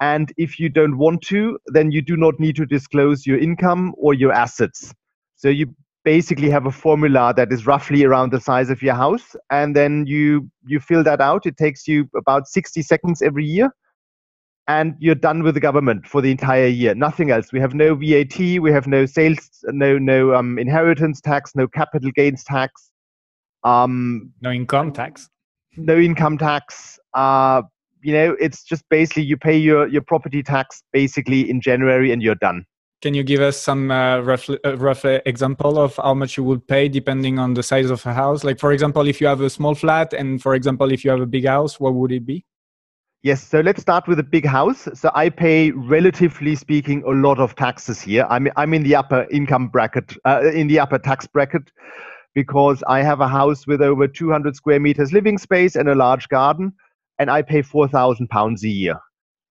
And 0.00 0.32
if 0.38 0.58
you 0.58 0.68
don't 0.68 0.96
want 0.98 1.22
to, 1.22 1.58
then 1.66 1.90
you 1.90 2.00
do 2.00 2.16
not 2.16 2.38
need 2.38 2.56
to 2.56 2.66
disclose 2.66 3.26
your 3.26 3.38
income 3.38 3.94
or 3.98 4.14
your 4.14 4.32
assets. 4.32 4.94
So 5.40 5.48
you 5.48 5.74
basically 6.04 6.50
have 6.50 6.66
a 6.66 6.70
formula 6.70 7.32
that 7.34 7.50
is 7.50 7.66
roughly 7.66 8.04
around 8.04 8.30
the 8.30 8.40
size 8.40 8.68
of 8.68 8.82
your 8.82 8.92
house, 8.92 9.34
and 9.48 9.74
then 9.74 10.04
you 10.06 10.50
you 10.66 10.80
fill 10.80 11.02
that 11.04 11.22
out. 11.22 11.46
It 11.46 11.56
takes 11.56 11.88
you 11.88 12.10
about 12.14 12.46
60 12.46 12.82
seconds 12.82 13.22
every 13.22 13.46
year, 13.46 13.70
and 14.68 14.96
you're 14.98 15.14
done 15.14 15.42
with 15.42 15.54
the 15.54 15.60
government 15.60 16.06
for 16.06 16.20
the 16.20 16.30
entire 16.30 16.66
year. 16.66 16.94
Nothing 16.94 17.30
else. 17.30 17.54
We 17.54 17.60
have 17.60 17.72
no 17.72 17.94
VAT. 17.94 18.38
We 18.38 18.70
have 18.70 18.86
no 18.86 19.06
sales, 19.06 19.48
no 19.64 19.96
no 19.96 20.34
um, 20.34 20.58
inheritance 20.58 21.22
tax, 21.22 21.52
no 21.54 21.66
capital 21.66 22.10
gains 22.10 22.44
tax, 22.44 22.90
um, 23.64 24.34
no 24.42 24.50
income 24.50 24.92
tax, 24.92 25.30
no 25.74 25.96
income 25.96 26.36
tax. 26.36 26.98
Uh, 27.14 27.62
you 28.02 28.12
know, 28.12 28.36
it's 28.38 28.62
just 28.62 28.86
basically 28.90 29.22
you 29.22 29.38
pay 29.38 29.56
your 29.56 29.88
your 29.88 30.02
property 30.02 30.42
tax 30.42 30.82
basically 30.92 31.48
in 31.48 31.62
January, 31.62 32.12
and 32.12 32.22
you're 32.22 32.34
done. 32.34 32.66
Can 33.02 33.14
you 33.14 33.22
give 33.22 33.40
us 33.40 33.56
some 33.56 33.90
uh, 33.90 34.20
rough, 34.20 34.50
uh, 34.50 34.76
rough 34.76 35.06
example 35.06 35.78
of 35.78 35.96
how 35.96 36.12
much 36.12 36.36
you 36.36 36.44
would 36.44 36.66
pay 36.66 36.86
depending 36.86 37.38
on 37.38 37.54
the 37.54 37.62
size 37.62 37.88
of 37.88 38.04
a 38.04 38.12
house? 38.12 38.44
Like, 38.44 38.58
for 38.58 38.72
example, 38.72 39.08
if 39.08 39.22
you 39.22 39.26
have 39.26 39.40
a 39.40 39.48
small 39.48 39.74
flat, 39.74 40.12
and 40.12 40.42
for 40.42 40.54
example, 40.54 40.92
if 40.92 41.02
you 41.02 41.10
have 41.10 41.20
a 41.20 41.26
big 41.26 41.46
house, 41.46 41.80
what 41.80 41.94
would 41.94 42.12
it 42.12 42.26
be? 42.26 42.44
Yes, 43.22 43.42
so 43.42 43.60
let's 43.60 43.80
start 43.80 44.06
with 44.06 44.18
a 44.18 44.22
big 44.22 44.44
house. 44.44 44.86
So 44.92 45.10
I 45.14 45.30
pay, 45.30 45.70
relatively 45.70 46.54
speaking, 46.56 47.02
a 47.06 47.10
lot 47.10 47.38
of 47.38 47.54
taxes 47.54 48.02
here. 48.02 48.26
I'm 48.28 48.48
I'm 48.56 48.74
in 48.74 48.82
the 48.82 48.96
upper 48.96 49.26
income 49.30 49.68
bracket, 49.68 50.16
uh, 50.26 50.50
in 50.52 50.68
the 50.68 50.78
upper 50.78 50.98
tax 50.98 51.26
bracket, 51.26 51.70
because 52.34 52.82
I 52.86 53.02
have 53.02 53.20
a 53.20 53.28
house 53.28 53.66
with 53.66 53.80
over 53.80 54.08
200 54.08 54.56
square 54.56 54.80
meters 54.80 55.12
living 55.12 55.38
space 55.38 55.74
and 55.74 55.88
a 55.88 55.94
large 55.94 56.28
garden, 56.28 56.72
and 57.18 57.30
I 57.30 57.42
pay 57.42 57.62
4,000 57.62 58.28
pounds 58.28 58.62
a 58.64 58.68
year. 58.68 58.98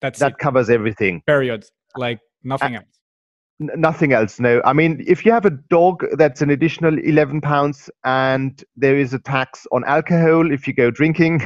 That's 0.02 0.20
that 0.20 0.34
it. 0.34 0.38
covers 0.38 0.70
everything. 0.70 1.24
Period. 1.26 1.66
Like 1.96 2.20
nothing 2.44 2.76
else 2.76 2.99
nothing 3.60 4.14
else 4.14 4.40
no. 4.40 4.62
I 4.64 4.74
mean 4.74 5.04
if 5.06 5.26
you 5.26 5.32
have 5.32 5.46
a 5.46 5.50
dog 5.50 6.06
that's 6.18 6.42
an 6.42 6.50
additional 6.50 6.98
11 6.98 7.42
pounds 7.42 7.90
and 8.06 8.64
there 8.78 8.98
is 8.98 9.14
a 9.14 9.20
tax 9.20 9.68
on 9.72 9.84
alcohol 9.86 10.52
if 10.52 10.66
you 10.66 10.74
go 10.74 10.90
drinking 10.90 11.42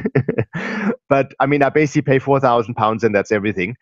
but 1.10 1.34
i 1.40 1.48
mean 1.48 1.64
i 1.64 1.70
basically 1.70 2.04
pay 2.04 2.20
4000 2.20 2.76
pounds 2.76 3.04
and 3.04 3.14
that's 3.14 3.32
everything. 3.32 3.76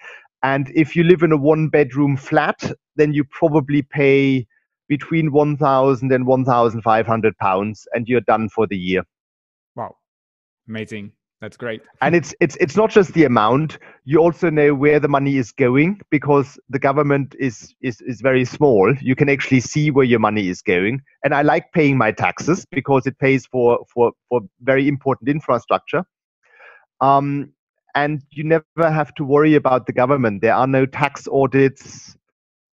And 0.44 0.72
if 0.74 0.96
you 0.96 1.04
live 1.04 1.22
in 1.22 1.32
a 1.32 1.38
one 1.38 1.68
bedroom 1.68 2.18
flat 2.18 2.72
then 2.96 3.14
you 3.14 3.24
probably 3.26 3.82
pay 3.82 4.48
between 4.88 5.32
1000 5.32 6.12
and 6.12 6.26
1500 6.26 7.38
pounds 7.38 7.88
and 7.94 8.08
you're 8.08 8.22
done 8.22 8.50
for 8.50 8.66
the 8.68 8.78
year. 8.78 9.04
Wow. 9.76 9.96
Amazing 10.68 11.14
That's 11.42 11.58
great. 11.58 11.82
and 12.02 12.16
it's 12.16 12.36
it's 12.40 12.56
it's 12.58 12.76
not 12.76 12.92
just 12.92 13.14
the 13.14 13.24
amount. 13.24 13.80
You 14.06 14.20
also 14.20 14.52
know 14.52 14.76
where 14.76 15.00
the 15.00 15.08
money 15.08 15.38
is 15.38 15.52
going 15.52 16.00
because 16.12 16.60
the 16.70 16.78
government 16.78 17.36
is 17.40 17.74
is 17.82 18.00
is 18.02 18.22
very 18.22 18.46
small. 18.46 18.94
You 19.02 19.16
can 19.16 19.28
actually 19.28 19.62
see 19.62 19.90
where 19.90 20.06
your 20.06 20.20
money 20.20 20.50
is 20.50 20.62
going. 20.62 21.02
And 21.24 21.34
I 21.34 21.42
like 21.42 21.72
paying 21.74 21.98
my 21.98 22.12
taxes 22.12 22.66
because 22.72 23.08
it 23.08 23.18
pays 23.18 23.48
for 23.48 23.80
for 23.92 24.12
for 24.30 24.42
very 24.62 24.88
important 24.88 25.30
infrastructure. 25.30 26.04
Um, 27.02 27.54
and 27.96 28.22
you 28.30 28.44
never 28.44 28.92
have 28.92 29.12
to 29.16 29.24
worry 29.24 29.56
about 29.56 29.88
the 29.88 29.94
government. 29.94 30.42
There 30.42 30.54
are 30.54 30.68
no 30.68 30.86
tax 30.86 31.28
audits. 31.28 32.16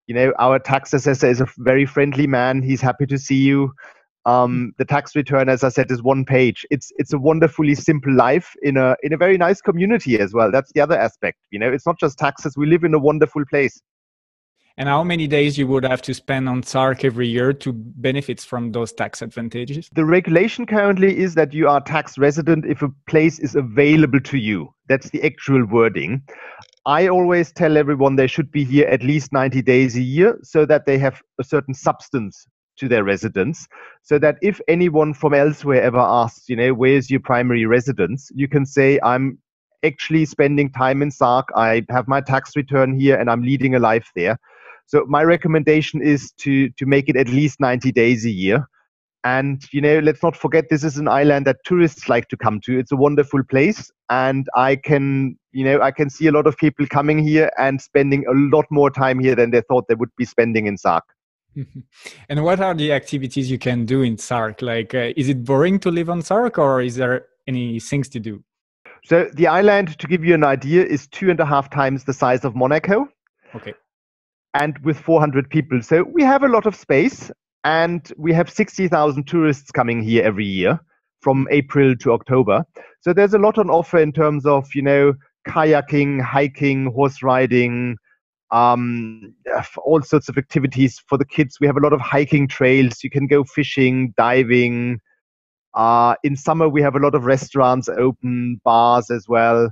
You 0.07 0.15
know, 0.15 0.33
our 0.39 0.59
tax 0.59 0.93
assessor 0.93 1.29
is 1.29 1.39
a 1.39 1.47
very 1.57 1.85
friendly 1.85 2.27
man. 2.27 2.61
He's 2.61 2.81
happy 2.81 3.05
to 3.07 3.17
see 3.17 3.37
you. 3.37 3.73
Um, 4.27 4.73
the 4.77 4.83
tax 4.83 5.15
return, 5.15 5.47
as 5.47 5.63
I 5.63 5.69
said, 5.69 5.89
is 5.89 6.03
one 6.03 6.25
page. 6.25 6.65
It's 6.69 6.91
it's 6.97 7.13
a 7.13 7.17
wonderfully 7.17 7.75
simple 7.75 8.13
life 8.13 8.53
in 8.61 8.75
a 8.75 8.97
in 9.01 9.13
a 9.13 9.17
very 9.17 9.37
nice 9.37 9.61
community 9.61 10.19
as 10.19 10.33
well. 10.33 10.51
That's 10.51 10.71
the 10.73 10.81
other 10.81 10.99
aspect. 10.99 11.37
You 11.49 11.59
know, 11.59 11.71
it's 11.71 11.85
not 11.85 11.97
just 11.97 12.19
taxes. 12.19 12.57
We 12.57 12.65
live 12.65 12.83
in 12.83 12.93
a 12.93 12.99
wonderful 12.99 13.45
place. 13.49 13.81
And 14.79 14.89
how 14.89 15.01
many 15.03 15.27
days 15.27 15.57
you 15.57 15.65
would 15.67 15.85
have 15.85 16.03
to 16.03 16.13
spend 16.13 16.47
on 16.49 16.61
SARK 16.61 17.05
every 17.05 17.27
year 17.27 17.51
to 17.53 17.73
benefit 17.73 18.41
from 18.41 18.73
those 18.73 18.91
tax 18.93 19.21
advantages? 19.23 19.89
The 19.95 20.05
regulation 20.05 20.67
currently 20.67 21.17
is 21.17 21.33
that 21.33 21.53
you 21.53 21.67
are 21.69 21.81
tax 21.81 22.17
resident 22.17 22.65
if 22.65 22.83
a 22.83 22.89
place 23.09 23.39
is 23.39 23.55
available 23.55 24.19
to 24.19 24.37
you. 24.37 24.71
That's 24.87 25.09
the 25.09 25.23
actual 25.23 25.65
wording. 25.65 26.21
I 26.85 27.07
always 27.07 27.51
tell 27.51 27.75
everyone 27.75 28.17
they 28.17 28.27
should 28.27 28.51
be 28.51 28.65
here 28.65 28.87
at 28.87 29.01
least 29.01 29.33
90 29.33 29.63
days 29.63 29.95
a 29.95 30.01
year 30.01 30.37
so 30.43 30.65
that 30.65 30.85
they 30.85 30.99
have 30.99 31.23
a 31.39 31.43
certain 31.43 31.73
substance 31.73 32.45
to 32.77 32.87
their 32.87 33.03
residence 33.03 33.67
so 34.01 34.17
that 34.19 34.37
if 34.41 34.61
anyone 34.67 35.13
from 35.13 35.33
elsewhere 35.33 35.81
ever 35.81 35.99
asks 35.99 36.47
you 36.49 36.55
know 36.55 36.73
where's 36.73 37.09
your 37.09 37.19
primary 37.19 37.65
residence? 37.65 38.31
you 38.35 38.47
can 38.47 38.65
say 38.65 38.99
i'm 39.03 39.37
actually 39.83 40.25
spending 40.25 40.71
time 40.71 41.01
in 41.01 41.11
sark. 41.11 41.47
I 41.55 41.85
have 41.89 42.07
my 42.07 42.21
tax 42.21 42.55
return 42.55 42.99
here 42.99 43.15
and 43.15 43.29
i'm 43.29 43.43
leading 43.43 43.75
a 43.75 43.79
life 43.79 44.11
there. 44.15 44.39
So 44.85 45.05
my 45.07 45.23
recommendation 45.23 46.01
is 46.01 46.31
to 46.43 46.69
to 46.69 46.85
make 46.85 47.09
it 47.09 47.17
at 47.17 47.27
least 47.27 47.59
90 47.59 47.91
days 47.91 48.25
a 48.25 48.29
year. 48.29 48.67
And 49.23 49.61
you 49.71 49.81
know 49.81 49.99
let's 49.99 50.23
not 50.23 50.35
forget 50.35 50.69
this 50.69 50.83
is 50.83 50.97
an 50.97 51.07
island 51.07 51.45
that 51.45 51.57
tourists 51.65 52.07
like 52.07 52.27
to 52.29 52.37
come 52.37 52.59
to. 52.61 52.79
It's 52.79 52.91
a 52.91 52.95
wonderful 52.95 53.43
place 53.43 53.91
and 54.09 54.47
i 54.55 54.73
can 54.73 55.37
you 55.51 55.65
know 55.65 55.81
i 55.81 55.91
can 55.91 56.09
see 56.09 56.27
a 56.27 56.31
lot 56.31 56.47
of 56.47 56.55
people 56.57 56.85
coming 56.87 57.19
here 57.19 57.51
and 57.57 57.81
spending 57.81 58.25
a 58.27 58.55
lot 58.55 58.65
more 58.71 58.89
time 58.89 59.19
here 59.19 59.35
than 59.35 59.51
they 59.51 59.61
thought 59.61 59.85
they 59.89 59.95
would 59.95 60.15
be 60.17 60.23
spending 60.23 60.65
in 60.65 60.77
sark 60.77 61.03
and 62.29 62.43
what 62.43 62.59
are 62.59 62.73
the 62.73 62.91
activities 62.91 63.49
you 63.49 63.57
can 63.57 63.85
do 63.85 64.01
in 64.01 64.17
Sark? 64.17 64.61
Like, 64.61 64.93
uh, 64.93 65.11
is 65.15 65.29
it 65.29 65.43
boring 65.43 65.79
to 65.79 65.91
live 65.91 66.09
on 66.09 66.21
Sark, 66.21 66.57
or 66.57 66.81
is 66.81 66.95
there 66.95 67.25
any 67.47 67.79
things 67.79 68.09
to 68.09 68.19
do? 68.19 68.43
So 69.05 69.29
the 69.33 69.47
island, 69.47 69.97
to 69.99 70.07
give 70.07 70.23
you 70.23 70.33
an 70.33 70.43
idea, 70.43 70.83
is 70.83 71.07
two 71.07 71.29
and 71.29 71.39
a 71.39 71.45
half 71.45 71.69
times 71.69 72.03
the 72.03 72.13
size 72.13 72.43
of 72.43 72.55
Monaco. 72.55 73.07
Okay. 73.55 73.73
And 74.53 74.77
with 74.79 74.99
400 74.99 75.49
people, 75.49 75.81
so 75.81 76.03
we 76.03 76.23
have 76.23 76.43
a 76.43 76.47
lot 76.47 76.65
of 76.65 76.75
space, 76.75 77.31
and 77.63 78.11
we 78.17 78.33
have 78.33 78.49
60,000 78.49 79.25
tourists 79.25 79.71
coming 79.71 80.01
here 80.01 80.23
every 80.23 80.45
year 80.45 80.79
from 81.21 81.47
April 81.51 81.95
to 81.97 82.11
October. 82.11 82.65
So 83.01 83.13
there's 83.13 83.33
a 83.33 83.39
lot 83.39 83.57
on 83.57 83.69
offer 83.69 83.97
in 83.97 84.11
terms 84.11 84.45
of 84.45 84.73
you 84.73 84.81
know 84.81 85.13
kayaking, 85.47 86.21
hiking, 86.21 86.91
horse 86.91 87.23
riding, 87.23 87.97
um, 88.51 89.33
all 89.83 90.01
sorts 90.01 90.29
of 90.29 90.37
activities 90.37 91.01
for 91.07 91.17
the 91.17 91.25
kids. 91.25 91.57
We 91.59 91.67
have 91.67 91.77
a 91.77 91.81
lot 91.81 91.93
of 91.93 92.01
hiking 92.01 92.47
trails. 92.47 93.03
You 93.03 93.09
can 93.09 93.27
go 93.27 93.43
fishing, 93.43 94.13
diving. 94.17 94.99
Uh, 95.73 96.15
in 96.23 96.35
summer, 96.35 96.69
we 96.69 96.81
have 96.81 96.95
a 96.95 96.99
lot 96.99 97.13
of 97.13 97.25
restaurants 97.25 97.89
open, 97.89 98.61
bars 98.63 99.11
as 99.11 99.27
well. 99.27 99.69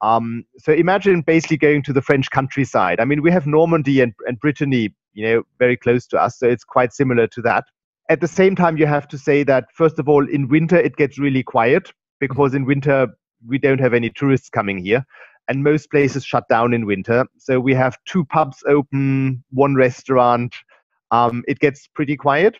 Um, 0.00 0.44
so 0.58 0.72
imagine 0.72 1.22
basically 1.22 1.56
going 1.56 1.82
to 1.84 1.92
the 1.92 2.02
French 2.02 2.30
countryside. 2.30 3.00
I 3.00 3.04
mean, 3.04 3.22
we 3.22 3.30
have 3.30 3.46
Normandy 3.46 4.00
and, 4.00 4.12
and 4.26 4.38
Brittany, 4.38 4.94
you 5.12 5.24
know, 5.24 5.42
very 5.58 5.76
close 5.76 6.06
to 6.08 6.18
us, 6.18 6.38
so 6.38 6.48
it's 6.48 6.64
quite 6.64 6.92
similar 6.92 7.26
to 7.28 7.42
that. 7.42 7.64
At 8.08 8.20
the 8.20 8.28
same 8.28 8.54
time, 8.54 8.76
you 8.76 8.86
have 8.86 9.08
to 9.08 9.18
say 9.18 9.42
that 9.44 9.66
first 9.74 9.98
of 9.98 10.08
all, 10.08 10.26
in 10.28 10.48
winter 10.48 10.76
it 10.76 10.96
gets 10.96 11.18
really 11.18 11.42
quiet 11.42 11.92
because 12.20 12.54
in 12.54 12.64
winter 12.64 13.08
we 13.46 13.58
don't 13.58 13.80
have 13.80 13.94
any 13.94 14.10
tourists 14.10 14.48
coming 14.48 14.78
here 14.78 15.04
and 15.48 15.64
most 15.64 15.90
places 15.90 16.24
shut 16.24 16.46
down 16.48 16.74
in 16.74 16.86
winter. 16.86 17.24
So 17.38 17.58
we 17.58 17.74
have 17.74 17.96
two 18.04 18.24
pubs 18.26 18.62
open, 18.68 19.42
one 19.50 19.74
restaurant. 19.74 20.54
Um, 21.10 21.42
it 21.48 21.58
gets 21.58 21.88
pretty 21.88 22.16
quiet. 22.16 22.56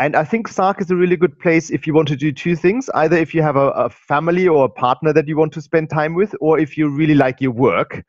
And 0.00 0.16
I 0.16 0.24
think 0.24 0.48
Sark 0.48 0.80
is 0.80 0.90
a 0.90 0.96
really 0.96 1.16
good 1.16 1.38
place 1.38 1.70
if 1.70 1.86
you 1.86 1.92
want 1.92 2.08
to 2.08 2.16
do 2.16 2.30
two 2.30 2.54
things 2.54 2.88
either 2.94 3.16
if 3.16 3.34
you 3.34 3.42
have 3.42 3.56
a, 3.56 3.70
a, 3.70 3.90
family 3.90 4.46
or 4.46 4.64
a 4.64 4.68
partner 4.68 5.12
that 5.12 5.26
you 5.26 5.36
want 5.36 5.52
to 5.54 5.60
spend 5.60 5.90
time 5.90 6.14
with, 6.14 6.34
or 6.40 6.58
if 6.58 6.78
you 6.78 6.88
really 6.88 7.16
like 7.16 7.40
your 7.40 7.50
work. 7.50 8.04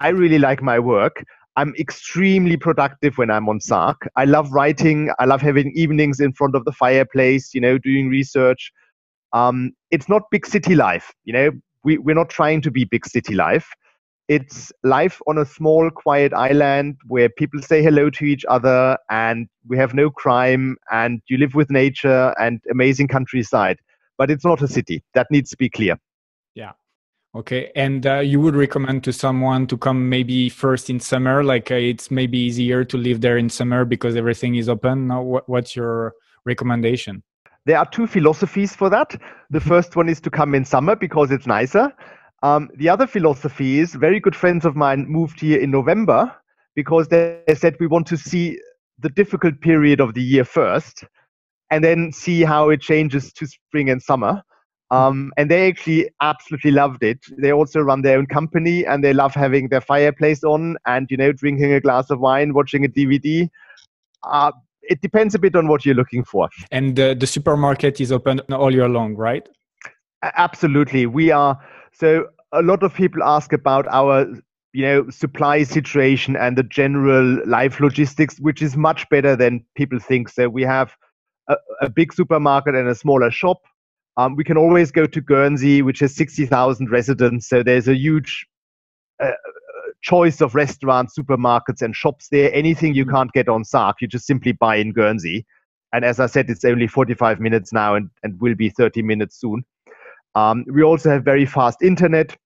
I 0.00 0.08
really 0.08 0.38
like 0.38 0.62
my 0.62 0.78
work. 0.78 1.22
I'm 1.56 1.74
extremely 1.78 2.56
productive 2.56 3.16
when 3.18 3.30
I'm 3.30 3.48
on 3.48 3.60
Sark. 3.60 4.08
I 4.16 4.24
love 4.24 4.50
writing. 4.52 5.10
I 5.20 5.26
love 5.26 5.42
having 5.42 5.70
evenings 5.76 6.18
in 6.18 6.32
front 6.32 6.56
of 6.56 6.64
the 6.64 6.72
fireplace, 6.72 7.54
you 7.54 7.60
know, 7.60 7.78
doing 7.78 8.08
research. 8.08 8.72
Um, 9.32 9.72
it's 9.90 10.08
not 10.08 10.22
big 10.30 10.46
city 10.46 10.74
life, 10.74 11.12
you 11.24 11.32
know 11.32 11.50
we, 11.84 11.98
we're 11.98 12.14
not 12.14 12.30
trying 12.30 12.60
to 12.62 12.70
be 12.70 12.84
big 12.84 13.06
city 13.06 13.34
life. 13.34 13.68
It's 14.26 14.72
life 14.82 15.20
on 15.26 15.36
a 15.36 15.44
small, 15.44 15.90
quiet 15.90 16.32
island 16.32 16.96
where 17.06 17.28
people 17.28 17.60
say 17.60 17.82
hello 17.82 18.08
to 18.10 18.24
each 18.24 18.44
other 18.48 18.96
and 19.10 19.48
we 19.68 19.76
have 19.76 19.92
no 19.92 20.10
crime 20.10 20.76
and 20.90 21.20
you 21.28 21.36
live 21.36 21.54
with 21.54 21.70
nature 21.70 22.34
and 22.40 22.60
amazing 22.70 23.08
countryside. 23.08 23.78
But 24.16 24.30
it's 24.30 24.44
not 24.44 24.62
a 24.62 24.68
city. 24.68 25.04
That 25.12 25.26
needs 25.30 25.50
to 25.50 25.56
be 25.58 25.68
clear. 25.68 25.98
Yeah. 26.54 26.72
Okay. 27.34 27.70
And 27.76 28.06
uh, 28.06 28.20
you 28.20 28.40
would 28.40 28.56
recommend 28.56 29.04
to 29.04 29.12
someone 29.12 29.66
to 29.66 29.76
come 29.76 30.08
maybe 30.08 30.48
first 30.48 30.88
in 30.88 31.00
summer? 31.00 31.44
Like 31.44 31.70
uh, 31.70 31.74
it's 31.74 32.10
maybe 32.10 32.38
easier 32.38 32.84
to 32.84 32.96
live 32.96 33.20
there 33.20 33.36
in 33.36 33.50
summer 33.50 33.84
because 33.84 34.16
everything 34.16 34.54
is 34.54 34.68
open. 34.68 35.08
Now, 35.08 35.20
what, 35.20 35.48
what's 35.48 35.76
your 35.76 36.14
recommendation? 36.46 37.24
There 37.66 37.78
are 37.78 37.86
two 37.86 38.06
philosophies 38.06 38.74
for 38.74 38.90
that. 38.90 39.10
The 39.50 39.58
mm-hmm. 39.58 39.68
first 39.68 39.96
one 39.96 40.08
is 40.08 40.20
to 40.22 40.30
come 40.30 40.54
in 40.54 40.64
summer 40.64 40.96
because 40.96 41.30
it's 41.30 41.46
nicer. 41.46 41.92
Um, 42.42 42.68
the 42.76 42.90
other 42.90 43.06
philosophy 43.06 43.78
is 43.78 43.94
very 43.94 44.20
good 44.20 44.36
friends 44.36 44.66
of 44.66 44.76
mine 44.76 45.06
moved 45.08 45.40
here 45.40 45.58
in 45.58 45.70
November 45.70 46.30
because 46.74 47.08
they 47.08 47.40
said 47.54 47.76
we 47.80 47.86
want 47.86 48.06
to 48.08 48.18
see 48.18 48.58
the 48.98 49.08
difficult 49.08 49.60
period 49.60 50.00
of 50.00 50.12
the 50.14 50.22
year 50.22 50.44
first 50.44 51.04
and 51.70 51.82
then 51.82 52.12
see 52.12 52.42
how 52.42 52.68
it 52.68 52.82
changes 52.82 53.32
to 53.32 53.46
spring 53.46 53.88
and 53.88 54.02
summer. 54.02 54.42
Mm-hmm. 54.92 54.96
Um, 54.96 55.32
and 55.38 55.50
they 55.50 55.68
actually 55.68 56.10
absolutely 56.20 56.70
loved 56.70 57.02
it. 57.02 57.18
They 57.38 57.52
also 57.52 57.80
run 57.80 58.02
their 58.02 58.18
own 58.18 58.26
company 58.26 58.84
and 58.84 59.02
they 59.02 59.14
love 59.14 59.34
having 59.34 59.68
their 59.68 59.80
fireplace 59.80 60.44
on 60.44 60.76
and, 60.84 61.10
you 61.10 61.16
know, 61.16 61.32
drinking 61.32 61.72
a 61.72 61.80
glass 61.80 62.10
of 62.10 62.20
wine, 62.20 62.52
watching 62.52 62.84
a 62.84 62.88
DVD. 62.88 63.48
Uh, 64.22 64.52
it 64.88 65.00
depends 65.00 65.34
a 65.34 65.38
bit 65.38 65.56
on 65.56 65.68
what 65.68 65.84
you're 65.84 65.94
looking 65.94 66.24
for. 66.24 66.48
And 66.70 66.96
the, 66.96 67.16
the 67.18 67.26
supermarket 67.26 68.00
is 68.00 68.12
open 68.12 68.40
all 68.52 68.72
year 68.72 68.88
long, 68.88 69.16
right? 69.16 69.48
Absolutely. 70.22 71.06
We 71.06 71.30
are. 71.30 71.58
So 71.92 72.26
a 72.52 72.62
lot 72.62 72.82
of 72.82 72.94
people 72.94 73.22
ask 73.22 73.52
about 73.52 73.86
our 73.88 74.26
you 74.72 74.82
know 74.82 75.08
supply 75.08 75.62
situation 75.62 76.36
and 76.36 76.58
the 76.58 76.62
general 76.62 77.40
life 77.46 77.80
logistics 77.80 78.38
which 78.40 78.60
is 78.60 78.76
much 78.76 79.08
better 79.08 79.36
than 79.36 79.64
people 79.76 79.98
think 80.00 80.28
so 80.28 80.48
we 80.48 80.62
have 80.62 80.96
a, 81.48 81.56
a 81.82 81.88
big 81.88 82.12
supermarket 82.12 82.74
and 82.74 82.88
a 82.88 82.94
smaller 82.94 83.30
shop 83.30 83.58
um, 84.16 84.34
we 84.34 84.42
can 84.42 84.56
always 84.56 84.90
go 84.90 85.06
to 85.06 85.20
guernsey 85.20 85.80
which 85.80 86.00
has 86.00 86.14
60000 86.16 86.90
residents 86.90 87.48
so 87.48 87.62
there's 87.62 87.86
a 87.86 87.94
huge 87.94 88.46
uh, 89.22 89.30
choice 90.04 90.42
of 90.42 90.54
restaurants, 90.54 91.18
supermarkets, 91.18 91.82
and 91.82 91.96
shops 91.96 92.28
there. 92.30 92.54
Anything 92.54 92.94
you 92.94 93.06
mm. 93.06 93.10
can't 93.10 93.32
get 93.32 93.48
on 93.48 93.64
Sark, 93.64 93.96
you 94.00 94.06
just 94.06 94.26
simply 94.26 94.52
buy 94.52 94.76
in 94.76 94.92
Guernsey. 94.92 95.44
And 95.92 96.04
as 96.04 96.20
I 96.20 96.26
said, 96.26 96.50
it's 96.50 96.64
only 96.64 96.86
45 96.86 97.40
minutes 97.40 97.72
now 97.72 97.94
and, 97.94 98.10
and 98.22 98.40
will 98.40 98.54
be 98.54 98.68
30 98.68 99.02
minutes 99.02 99.40
soon. 99.40 99.64
Um, 100.34 100.64
we 100.72 100.82
also 100.82 101.10
have 101.10 101.24
very 101.24 101.46
fast 101.46 101.82
internet. 101.82 102.36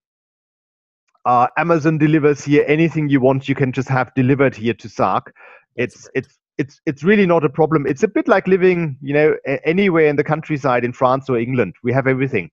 Uh, 1.25 1.47
Amazon 1.57 1.97
delivers 1.97 2.45
here 2.45 2.63
anything 2.67 3.09
you 3.09 3.19
want. 3.19 3.49
You 3.49 3.55
can 3.55 3.71
just 3.71 3.89
have 3.89 4.13
delivered 4.15 4.55
here 4.55 4.73
to 4.75 4.87
Sark. 4.87 5.35
It's 5.75 6.09
it's 6.15 6.37
it's 6.57 6.79
it's 6.85 7.03
really 7.03 7.25
not 7.25 7.43
a 7.43 7.49
problem. 7.49 7.85
It's 7.87 8.03
a 8.03 8.07
bit 8.07 8.27
like 8.27 8.47
living, 8.47 8.97
you 9.01 9.13
know, 9.13 9.35
anywhere 9.65 10.07
in 10.07 10.15
the 10.15 10.23
countryside 10.23 10.85
in 10.85 10.93
France 10.93 11.29
or 11.29 11.37
England. 11.37 11.73
We 11.83 11.91
have 11.91 12.07
everything. 12.07 12.51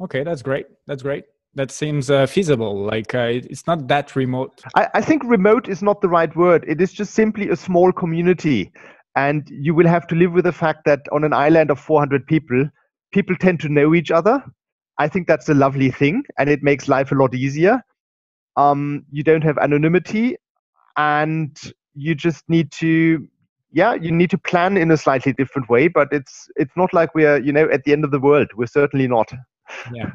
Okay, 0.00 0.24
that's 0.24 0.42
great. 0.42 0.66
That's 0.86 1.02
great 1.02 1.24
that 1.58 1.72
seems 1.72 2.08
uh, 2.08 2.24
feasible 2.24 2.84
like 2.84 3.14
uh, 3.14 3.40
it's 3.50 3.66
not 3.66 3.88
that 3.88 4.14
remote. 4.14 4.62
I, 4.76 4.88
I, 4.94 5.00
think 5.00 5.24
remote 5.24 5.68
is 5.68 5.82
not 5.82 6.00
the 6.00 6.08
right 6.08 6.34
word. 6.36 6.64
It 6.68 6.80
is 6.80 6.92
just 6.92 7.14
simply 7.14 7.50
a 7.50 7.56
small 7.56 7.92
community. 7.92 8.72
And 9.16 9.48
you 9.50 9.74
will 9.74 9.88
have 9.88 10.06
to 10.08 10.14
live 10.14 10.32
with 10.32 10.44
the 10.44 10.52
fact 10.52 10.84
that 10.84 11.00
on 11.10 11.24
an 11.24 11.32
island 11.32 11.70
of 11.70 11.80
400 11.80 12.26
people 12.26 12.68
people 13.12 13.34
tend 13.36 13.58
to 13.60 13.68
know 13.68 13.94
each 13.94 14.12
other. 14.12 14.42
I 14.98 15.08
think 15.08 15.26
that's 15.26 15.48
a 15.48 15.54
lovely 15.54 15.90
thing 15.90 16.22
and 16.38 16.48
it 16.48 16.62
makes 16.62 16.88
life 16.88 17.10
a 17.10 17.16
lot 17.16 17.34
easier. 17.34 17.82
Um, 18.56 19.04
you 19.10 19.24
don't 19.24 19.44
have 19.44 19.58
anonymity 19.58 20.36
and 20.96 21.56
you 21.94 22.14
just 22.14 22.48
need 22.48 22.70
to 22.72 23.26
yeah 23.72 23.94
you 23.94 24.12
need 24.12 24.30
to 24.30 24.38
plan 24.38 24.76
in 24.76 24.90
a 24.90 24.96
slightly 24.96 25.32
different 25.32 25.68
way 25.68 25.88
but 25.88 26.08
it's 26.10 26.48
it's 26.56 26.74
not 26.74 26.94
like 26.94 27.14
we're 27.14 27.38
you 27.38 27.52
know 27.52 27.68
at 27.70 27.84
the 27.84 27.92
end 27.92 28.04
of 28.04 28.12
the 28.12 28.20
world. 28.20 28.48
We're 28.56 28.66
certainly 28.66 29.08
not. 29.08 29.32
Yeah 29.92 30.12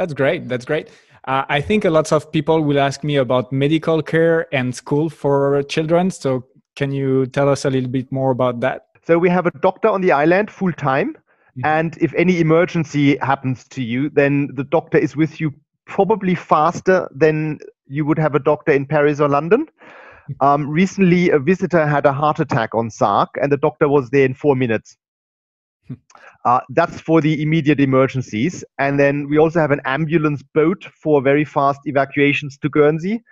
That's 0.00 0.14
great. 0.14 0.48
That's 0.48 0.64
great. 0.64 0.88
Uh, 1.28 1.44
I 1.50 1.60
think 1.60 1.84
a 1.84 1.90
lot 1.90 2.10
of 2.10 2.32
people 2.32 2.64
will 2.64 2.78
ask 2.78 3.04
me 3.04 3.16
about 3.16 3.52
medical 3.52 4.00
care 4.02 4.46
and 4.50 4.74
school 4.74 5.10
for 5.10 5.62
children. 5.64 6.10
So, 6.10 6.46
can 6.74 6.90
you 6.90 7.26
tell 7.26 7.50
us 7.50 7.66
a 7.66 7.70
little 7.70 7.90
bit 7.90 8.10
more 8.10 8.30
about 8.30 8.60
that? 8.60 8.86
So, 9.06 9.18
we 9.18 9.28
have 9.28 9.44
a 9.44 9.50
doctor 9.58 9.88
on 9.88 10.00
the 10.00 10.12
island 10.12 10.50
full 10.50 10.72
time. 10.72 11.10
Mm-hmm. 11.12 11.66
And 11.66 11.98
if 12.00 12.14
any 12.14 12.40
emergency 12.40 13.18
happens 13.18 13.68
to 13.68 13.82
you, 13.82 14.08
then 14.08 14.48
the 14.54 14.64
doctor 14.64 14.96
is 14.96 15.16
with 15.16 15.38
you 15.38 15.52
probably 15.84 16.34
faster 16.34 17.06
than 17.14 17.58
you 17.86 18.06
would 18.06 18.18
have 18.18 18.34
a 18.34 18.38
doctor 18.38 18.72
in 18.72 18.86
Paris 18.86 19.20
or 19.20 19.28
London. 19.28 19.66
Mm-hmm. 19.66 20.46
Um, 20.46 20.66
recently, 20.66 21.28
a 21.28 21.38
visitor 21.38 21.86
had 21.86 22.06
a 22.06 22.12
heart 22.14 22.40
attack 22.40 22.74
on 22.74 22.88
Sark, 22.88 23.28
and 23.42 23.52
the 23.52 23.58
doctor 23.58 23.86
was 23.86 24.08
there 24.08 24.24
in 24.24 24.32
four 24.32 24.56
minutes. 24.56 24.96
Uh, 26.44 26.60
that's 26.70 27.00
for 27.00 27.20
the 27.20 27.42
immediate 27.42 27.80
emergencies. 27.80 28.64
And 28.78 28.98
then 28.98 29.28
we 29.28 29.38
also 29.38 29.60
have 29.60 29.70
an 29.70 29.80
ambulance 29.84 30.42
boat 30.54 30.84
for 30.84 31.20
very 31.20 31.44
fast 31.44 31.80
evacuations 31.84 32.56
to 32.58 32.68
Guernsey. 32.68 33.22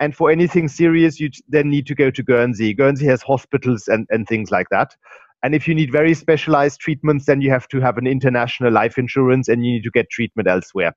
And 0.00 0.16
for 0.16 0.30
anything 0.30 0.68
serious, 0.68 1.20
you 1.20 1.30
then 1.48 1.70
need 1.70 1.86
to 1.86 1.94
go 1.94 2.10
to 2.10 2.22
Guernsey. 2.22 2.74
Guernsey 2.74 3.06
has 3.06 3.22
hospitals 3.22 3.86
and, 3.88 4.06
and 4.10 4.26
things 4.26 4.50
like 4.50 4.68
that. 4.70 4.96
And 5.42 5.54
if 5.54 5.68
you 5.68 5.74
need 5.74 5.92
very 5.92 6.14
specialized 6.14 6.80
treatments, 6.80 7.26
then 7.26 7.42
you 7.42 7.50
have 7.50 7.68
to 7.68 7.80
have 7.80 7.98
an 7.98 8.06
international 8.06 8.72
life 8.72 8.96
insurance 8.96 9.48
and 9.48 9.64
you 9.64 9.72
need 9.74 9.84
to 9.84 9.90
get 9.90 10.08
treatment 10.08 10.48
elsewhere. 10.48 10.94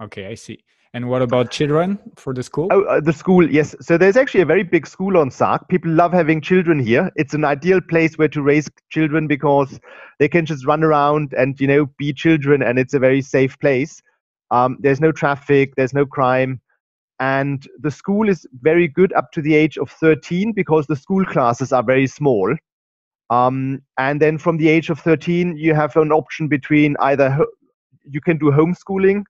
Okay, 0.00 0.26
I 0.26 0.34
see. 0.34 0.62
And 0.96 1.10
what 1.10 1.20
about 1.20 1.50
children 1.50 1.98
for 2.16 2.32
the 2.32 2.42
school? 2.42 2.68
Oh, 2.70 2.84
uh, 2.84 3.00
the 3.00 3.12
school, 3.12 3.46
yes. 3.50 3.76
So 3.82 3.98
there's 3.98 4.16
actually 4.16 4.40
a 4.40 4.46
very 4.46 4.62
big 4.62 4.86
school 4.86 5.18
on 5.18 5.30
Sark. 5.30 5.68
People 5.68 5.90
love 5.90 6.10
having 6.10 6.40
children 6.40 6.78
here. 6.78 7.12
It's 7.16 7.34
an 7.34 7.44
ideal 7.44 7.82
place 7.82 8.16
where 8.16 8.28
to 8.28 8.40
raise 8.40 8.70
children 8.88 9.26
because 9.26 9.78
they 10.18 10.26
can 10.26 10.46
just 10.46 10.64
run 10.64 10.82
around 10.82 11.34
and 11.36 11.60
you 11.60 11.66
know 11.66 11.84
be 11.98 12.14
children, 12.14 12.62
and 12.62 12.78
it's 12.78 12.94
a 12.94 12.98
very 12.98 13.20
safe 13.20 13.58
place. 13.58 14.00
Um, 14.50 14.78
there's 14.80 14.98
no 14.98 15.12
traffic, 15.12 15.74
there's 15.76 15.92
no 15.92 16.06
crime, 16.06 16.62
and 17.20 17.68
the 17.78 17.90
school 17.90 18.30
is 18.30 18.46
very 18.62 18.88
good 18.88 19.12
up 19.12 19.32
to 19.32 19.42
the 19.42 19.54
age 19.54 19.76
of 19.76 19.90
13 19.90 20.52
because 20.52 20.86
the 20.86 20.96
school 20.96 21.26
classes 21.26 21.74
are 21.74 21.82
very 21.82 22.06
small. 22.06 22.56
Um, 23.28 23.82
and 23.98 24.18
then 24.18 24.38
from 24.38 24.56
the 24.56 24.70
age 24.70 24.88
of 24.88 24.98
13, 25.00 25.58
you 25.58 25.74
have 25.74 25.94
an 25.96 26.10
option 26.10 26.48
between 26.48 26.96
either 27.00 27.28
ho- 27.28 27.52
you 28.08 28.22
can 28.22 28.38
do 28.38 28.46
homeschooling 28.46 29.24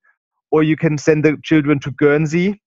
or 0.50 0.62
you 0.62 0.76
can 0.76 0.98
send 0.98 1.24
the 1.24 1.36
children 1.42 1.78
to 1.80 1.90
Guernsey, 1.90 2.60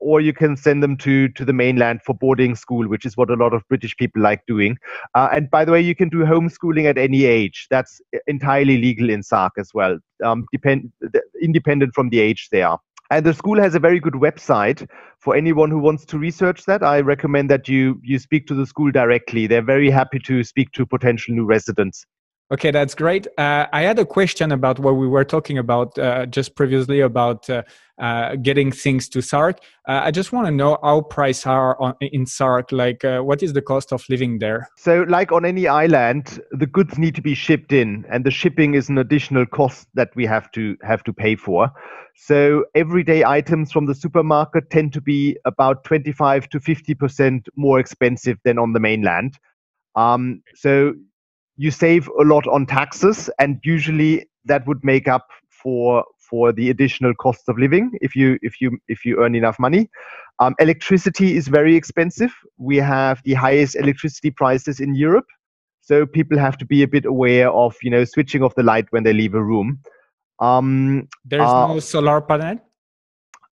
or 0.00 0.20
you 0.20 0.32
can 0.32 0.56
send 0.56 0.82
them 0.82 0.96
to 0.96 1.28
to 1.28 1.44
the 1.44 1.52
mainland 1.52 2.02
for 2.02 2.14
boarding 2.14 2.54
school, 2.54 2.88
which 2.88 3.06
is 3.06 3.16
what 3.16 3.30
a 3.30 3.34
lot 3.34 3.54
of 3.54 3.62
British 3.68 3.96
people 3.96 4.20
like 4.22 4.44
doing. 4.46 4.76
Uh, 5.14 5.28
and 5.32 5.50
by 5.50 5.64
the 5.64 5.72
way, 5.72 5.80
you 5.80 5.94
can 5.94 6.08
do 6.08 6.18
homeschooling 6.18 6.84
at 6.84 6.98
any 6.98 7.24
age. 7.24 7.66
That's 7.70 8.00
entirely 8.26 8.78
legal 8.78 9.10
in 9.10 9.22
Sark 9.22 9.52
as 9.58 9.70
well, 9.72 9.98
um, 10.24 10.46
depend 10.52 10.90
independent 11.40 11.94
from 11.94 12.10
the 12.10 12.20
age 12.20 12.48
they 12.50 12.62
are. 12.62 12.78
And 13.10 13.26
the 13.26 13.34
school 13.34 13.60
has 13.60 13.74
a 13.74 13.78
very 13.78 14.00
good 14.00 14.14
website 14.14 14.88
for 15.18 15.36
anyone 15.36 15.70
who 15.70 15.78
wants 15.78 16.06
to 16.06 16.18
research 16.18 16.64
that. 16.64 16.82
I 16.82 17.00
recommend 17.00 17.50
that 17.50 17.68
you 17.68 18.00
you 18.02 18.18
speak 18.18 18.46
to 18.46 18.54
the 18.54 18.66
school 18.66 18.90
directly. 18.90 19.46
They're 19.46 19.62
very 19.62 19.90
happy 19.90 20.18
to 20.20 20.42
speak 20.42 20.72
to 20.72 20.86
potential 20.86 21.34
new 21.34 21.44
residents. 21.44 22.06
Okay, 22.50 22.70
that's 22.70 22.94
great. 22.94 23.26
Uh, 23.38 23.66
I 23.72 23.80
had 23.80 23.98
a 23.98 24.04
question 24.04 24.52
about 24.52 24.78
what 24.78 24.96
we 24.96 25.08
were 25.08 25.24
talking 25.24 25.56
about 25.56 25.98
uh, 25.98 26.26
just 26.26 26.54
previously 26.54 27.00
about 27.00 27.48
uh, 27.48 27.62
uh 27.98 28.36
getting 28.36 28.70
things 28.70 29.08
to 29.10 29.22
Sark. 29.22 29.60
Uh, 29.88 30.00
I 30.04 30.10
just 30.10 30.32
want 30.32 30.46
to 30.46 30.50
know 30.50 30.76
how 30.82 31.00
prices 31.00 31.46
are 31.46 31.80
on, 31.80 31.94
in 32.00 32.26
Sark. 32.26 32.70
Like, 32.70 33.06
uh, 33.06 33.20
what 33.20 33.42
is 33.42 33.54
the 33.54 33.62
cost 33.62 33.90
of 33.90 34.04
living 34.10 34.38
there? 34.38 34.68
So, 34.76 35.06
like 35.08 35.32
on 35.32 35.46
any 35.46 35.66
island, 35.66 36.40
the 36.50 36.66
goods 36.66 36.98
need 36.98 37.14
to 37.14 37.22
be 37.22 37.34
shipped 37.34 37.72
in, 37.72 38.04
and 38.10 38.24
the 38.26 38.30
shipping 38.30 38.74
is 38.74 38.90
an 38.90 38.98
additional 38.98 39.46
cost 39.46 39.88
that 39.94 40.10
we 40.14 40.26
have 40.26 40.50
to 40.52 40.76
have 40.82 41.04
to 41.04 41.12
pay 41.12 41.36
for. 41.36 41.70
So, 42.16 42.66
everyday 42.74 43.24
items 43.24 43.72
from 43.72 43.86
the 43.86 43.94
supermarket 43.94 44.68
tend 44.68 44.92
to 44.92 45.00
be 45.00 45.38
about 45.46 45.84
twenty-five 45.84 46.50
to 46.50 46.60
fifty 46.60 46.94
percent 46.94 47.48
more 47.56 47.78
expensive 47.78 48.36
than 48.44 48.58
on 48.58 48.74
the 48.74 48.80
mainland. 48.80 49.38
Um, 49.94 50.42
so 50.54 50.94
you 51.56 51.70
save 51.70 52.08
a 52.20 52.24
lot 52.24 52.46
on 52.46 52.66
taxes, 52.66 53.30
and 53.38 53.60
usually 53.64 54.26
that 54.44 54.66
would 54.66 54.82
make 54.84 55.08
up 55.08 55.28
for 55.50 56.04
for 56.18 56.52
the 56.52 56.70
additional 56.70 57.12
cost 57.14 57.48
of 57.48 57.58
living 57.58 57.90
if 58.00 58.16
you 58.16 58.38
if 58.42 58.60
you 58.60 58.78
if 58.88 59.04
you 59.04 59.22
earn 59.22 59.34
enough 59.34 59.58
money. 59.58 59.88
Um, 60.38 60.54
electricity 60.58 61.36
is 61.36 61.48
very 61.48 61.76
expensive. 61.76 62.32
We 62.56 62.76
have 62.76 63.22
the 63.24 63.34
highest 63.34 63.76
electricity 63.76 64.30
prices 64.30 64.80
in 64.80 64.94
Europe, 64.94 65.26
so 65.82 66.06
people 66.06 66.38
have 66.38 66.56
to 66.58 66.64
be 66.64 66.82
a 66.82 66.88
bit 66.88 67.04
aware 67.04 67.50
of 67.50 67.76
you 67.82 67.90
know 67.90 68.04
switching 68.04 68.42
off 68.42 68.54
the 68.54 68.62
light 68.62 68.86
when 68.90 69.04
they 69.04 69.12
leave 69.12 69.34
a 69.34 69.42
room. 69.42 69.80
Um, 70.40 71.08
There's 71.24 71.48
uh, 71.48 71.68
no 71.68 71.80
solar 71.80 72.20
panel. 72.20 72.58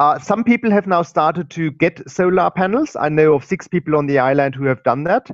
Uh, 0.00 0.18
some 0.18 0.42
people 0.42 0.70
have 0.70 0.86
now 0.86 1.02
started 1.02 1.50
to 1.50 1.70
get 1.72 2.00
solar 2.10 2.50
panels. 2.50 2.96
I 2.96 3.10
know 3.10 3.34
of 3.34 3.44
six 3.44 3.68
people 3.68 3.96
on 3.96 4.06
the 4.06 4.18
island 4.18 4.54
who 4.54 4.64
have 4.64 4.82
done 4.82 5.04
that. 5.04 5.30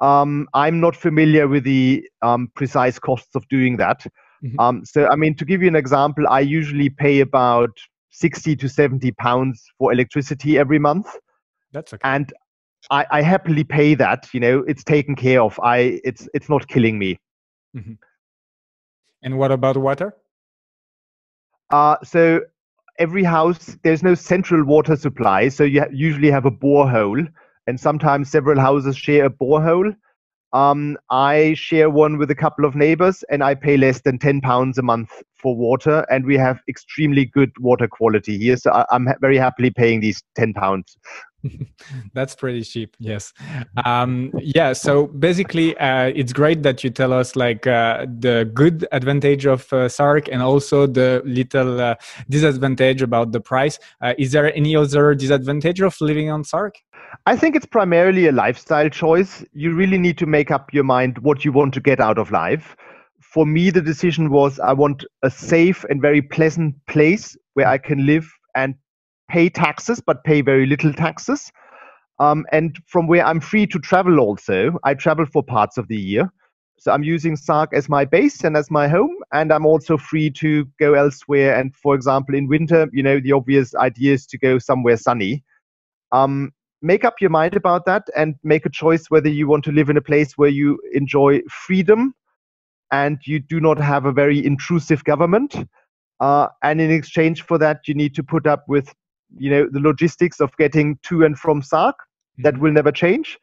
Um, 0.00 0.48
I'm 0.54 0.80
not 0.80 0.94
familiar 0.94 1.48
with 1.48 1.64
the 1.64 2.08
um, 2.22 2.50
precise 2.54 2.98
costs 2.98 3.34
of 3.34 3.48
doing 3.48 3.76
that. 3.78 4.06
Mm-hmm. 4.44 4.60
Um, 4.60 4.84
so, 4.84 5.08
I 5.08 5.16
mean, 5.16 5.34
to 5.36 5.44
give 5.44 5.62
you 5.62 5.68
an 5.68 5.76
example, 5.76 6.24
I 6.28 6.40
usually 6.40 6.88
pay 6.88 7.20
about 7.20 7.76
60 8.10 8.56
to 8.56 8.68
70 8.68 9.10
pounds 9.12 9.64
for 9.78 9.92
electricity 9.92 10.58
every 10.58 10.78
month. 10.78 11.08
That's 11.72 11.92
okay. 11.92 12.08
And 12.08 12.32
I, 12.90 13.06
I 13.10 13.22
happily 13.22 13.64
pay 13.64 13.94
that. 13.94 14.28
You 14.32 14.40
know, 14.40 14.58
it's 14.66 14.84
taken 14.84 15.14
care 15.14 15.42
of. 15.42 15.58
I 15.62 16.00
it's 16.04 16.28
it's 16.34 16.48
not 16.48 16.68
killing 16.68 16.98
me. 16.98 17.18
Mm-hmm. 17.76 17.94
And 19.22 19.38
what 19.38 19.50
about 19.50 19.76
water? 19.76 20.14
Uh, 21.70 21.96
so 22.02 22.40
every 22.98 23.24
house 23.24 23.76
there's 23.82 24.02
no 24.02 24.14
central 24.14 24.64
water 24.64 24.96
supply, 24.96 25.48
so 25.48 25.64
you 25.64 25.80
ha- 25.80 25.88
usually 25.92 26.30
have 26.30 26.46
a 26.46 26.50
borehole 26.50 27.28
and 27.68 27.78
sometimes 27.78 28.30
several 28.30 28.58
houses 28.58 28.96
share 28.96 29.26
a 29.26 29.30
borehole. 29.30 29.94
Um, 30.54 30.96
I 31.10 31.52
share 31.52 31.90
one 31.90 32.16
with 32.16 32.30
a 32.30 32.34
couple 32.34 32.64
of 32.64 32.74
neighbors, 32.74 33.22
and 33.30 33.44
I 33.44 33.54
pay 33.54 33.76
less 33.76 34.00
than 34.00 34.18
ten 34.18 34.40
pounds 34.40 34.78
a 34.78 34.82
month 34.82 35.10
for 35.34 35.54
water, 35.54 36.06
and 36.10 36.24
we 36.24 36.36
have 36.38 36.60
extremely 36.68 37.26
good 37.26 37.52
water 37.60 37.86
quality 37.86 38.38
here. 38.38 38.56
So 38.56 38.70
I, 38.72 38.86
am 38.90 39.08
very 39.20 39.36
happily 39.36 39.70
paying 39.70 40.00
these 40.00 40.22
ten 40.34 40.54
pounds. 40.54 40.96
That's 42.14 42.34
pretty 42.34 42.62
cheap. 42.62 42.96
Yes. 42.98 43.32
Um, 43.84 44.32
yeah. 44.40 44.72
So 44.72 45.06
basically, 45.06 45.76
uh, 45.76 46.06
it's 46.14 46.32
great 46.32 46.62
that 46.62 46.82
you 46.82 46.90
tell 46.90 47.12
us 47.12 47.36
like 47.36 47.66
uh, 47.66 48.06
the 48.18 48.50
good 48.54 48.86
advantage 48.90 49.46
of 49.46 49.72
uh, 49.72 49.88
Sark 49.88 50.28
and 50.28 50.42
also 50.42 50.86
the 50.86 51.22
little 51.24 51.80
uh, 51.80 51.94
disadvantage 52.28 53.02
about 53.02 53.32
the 53.32 53.40
price. 53.40 53.78
Uh, 54.00 54.14
is 54.18 54.32
there 54.32 54.52
any 54.54 54.74
other 54.74 55.14
disadvantage 55.14 55.80
of 55.80 56.00
living 56.00 56.30
on 56.30 56.42
Sark? 56.42 56.76
I 57.26 57.36
think 57.36 57.56
it's 57.56 57.66
primarily 57.66 58.26
a 58.26 58.32
lifestyle 58.32 58.88
choice. 58.88 59.44
You 59.52 59.74
really 59.74 59.98
need 59.98 60.18
to 60.18 60.26
make 60.26 60.50
up 60.50 60.72
your 60.72 60.84
mind 60.84 61.18
what 61.18 61.44
you 61.44 61.52
want 61.52 61.74
to 61.74 61.80
get 61.80 62.00
out 62.00 62.18
of 62.18 62.30
life. 62.30 62.76
For 63.20 63.46
me, 63.46 63.70
the 63.70 63.82
decision 63.82 64.30
was 64.30 64.58
I 64.58 64.72
want 64.72 65.04
a 65.22 65.30
safe 65.30 65.84
and 65.90 66.00
very 66.00 66.22
pleasant 66.22 66.74
place 66.86 67.36
where 67.54 67.66
I 67.66 67.78
can 67.78 68.06
live 68.06 68.30
and 68.54 68.74
pay 69.28 69.48
taxes, 69.50 70.00
but 70.00 70.24
pay 70.24 70.40
very 70.40 70.66
little 70.66 70.92
taxes. 70.92 71.52
Um, 72.18 72.46
and 72.52 72.76
from 72.86 73.06
where 73.06 73.24
I'm 73.24 73.40
free 73.40 73.66
to 73.66 73.78
travel 73.78 74.18
also, 74.18 74.78
I 74.84 74.94
travel 74.94 75.26
for 75.26 75.42
parts 75.42 75.78
of 75.78 75.88
the 75.88 75.96
year. 75.96 76.32
So 76.78 76.92
I'm 76.92 77.02
using 77.02 77.36
Sark 77.36 77.70
as 77.74 77.88
my 77.88 78.04
base 78.04 78.44
and 78.44 78.56
as 78.56 78.70
my 78.70 78.86
home, 78.88 79.14
and 79.32 79.52
I'm 79.52 79.66
also 79.66 79.96
free 79.98 80.30
to 80.30 80.64
go 80.78 80.94
elsewhere. 80.94 81.58
And 81.58 81.74
for 81.74 81.94
example, 81.94 82.34
in 82.34 82.46
winter, 82.46 82.88
you 82.92 83.02
know, 83.02 83.20
the 83.20 83.32
obvious 83.32 83.74
idea 83.74 84.14
is 84.14 84.26
to 84.28 84.38
go 84.38 84.58
somewhere 84.58 84.96
sunny. 84.96 85.42
Um, 86.12 86.52
make 86.82 87.04
up 87.04 87.20
your 87.20 87.30
mind 87.30 87.56
about 87.56 87.84
that 87.86 88.06
and 88.16 88.34
make 88.42 88.64
a 88.66 88.70
choice 88.70 89.06
whether 89.08 89.28
you 89.28 89.46
want 89.48 89.64
to 89.64 89.72
live 89.72 89.90
in 89.90 89.96
a 89.96 90.02
place 90.02 90.34
where 90.36 90.48
you 90.48 90.78
enjoy 90.92 91.40
freedom 91.50 92.14
and 92.92 93.18
you 93.24 93.38
do 93.38 93.60
not 93.60 93.78
have 93.78 94.04
a 94.04 94.12
very 94.12 94.44
intrusive 94.44 95.04
government. 95.04 95.56
Uh, 96.20 96.48
and 96.62 96.80
in 96.80 96.90
exchange 96.90 97.42
for 97.42 97.58
that, 97.58 97.86
you 97.86 97.94
need 97.94 98.14
to 98.14 98.22
put 98.22 98.46
up 98.46 98.64
with, 98.68 98.94
you 99.36 99.50
know, 99.50 99.68
the 99.70 99.80
logistics 99.80 100.40
of 100.40 100.56
getting 100.56 100.98
to 101.02 101.24
and 101.24 101.38
from 101.38 101.62
Sark. 101.62 101.96
That 102.38 102.54
mm-hmm. 102.54 102.62
will 102.62 102.72
never 102.72 102.92
change. 102.92 103.38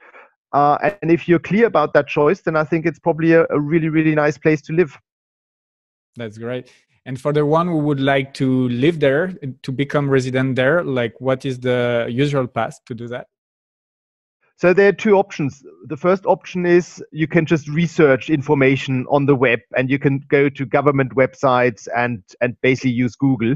Uh, 0.53 0.77
and 1.01 1.11
if 1.11 1.27
you're 1.27 1.39
clear 1.39 1.65
about 1.65 1.93
that 1.93 2.07
choice, 2.07 2.41
then 2.41 2.55
I 2.55 2.63
think 2.63 2.85
it's 2.85 2.99
probably 2.99 3.33
a, 3.33 3.45
a 3.49 3.59
really, 3.59 3.89
really 3.89 4.15
nice 4.15 4.37
place 4.37 4.61
to 4.63 4.73
live. 4.73 4.97
That's 6.15 6.37
great. 6.37 6.71
And 7.05 7.21
for 7.21 7.31
the 7.31 7.45
one 7.45 7.67
who 7.67 7.77
would 7.77 7.99
like 7.99 8.33
to 8.35 8.67
live 8.69 8.99
there, 8.99 9.33
to 9.61 9.71
become 9.71 10.09
resident 10.09 10.55
there, 10.55 10.83
like 10.83 11.13
what 11.21 11.45
is 11.45 11.59
the 11.59 12.07
usual 12.09 12.47
path 12.47 12.79
to 12.85 12.95
do 12.95 13.07
that? 13.09 13.27
So 14.57 14.73
there 14.73 14.87
are 14.87 14.93
two 14.93 15.15
options. 15.15 15.63
The 15.85 15.97
first 15.97 16.25
option 16.25 16.65
is 16.65 17.03
you 17.11 17.27
can 17.27 17.45
just 17.45 17.67
research 17.67 18.29
information 18.29 19.05
on 19.11 19.25
the 19.25 19.35
web 19.35 19.59
and 19.77 19.89
you 19.89 19.99
can 19.99 20.23
go 20.29 20.49
to 20.49 20.65
government 20.65 21.13
websites 21.13 21.87
and, 21.95 22.23
and 22.41 22.59
basically 22.61 22.91
use 22.91 23.15
Google. 23.15 23.55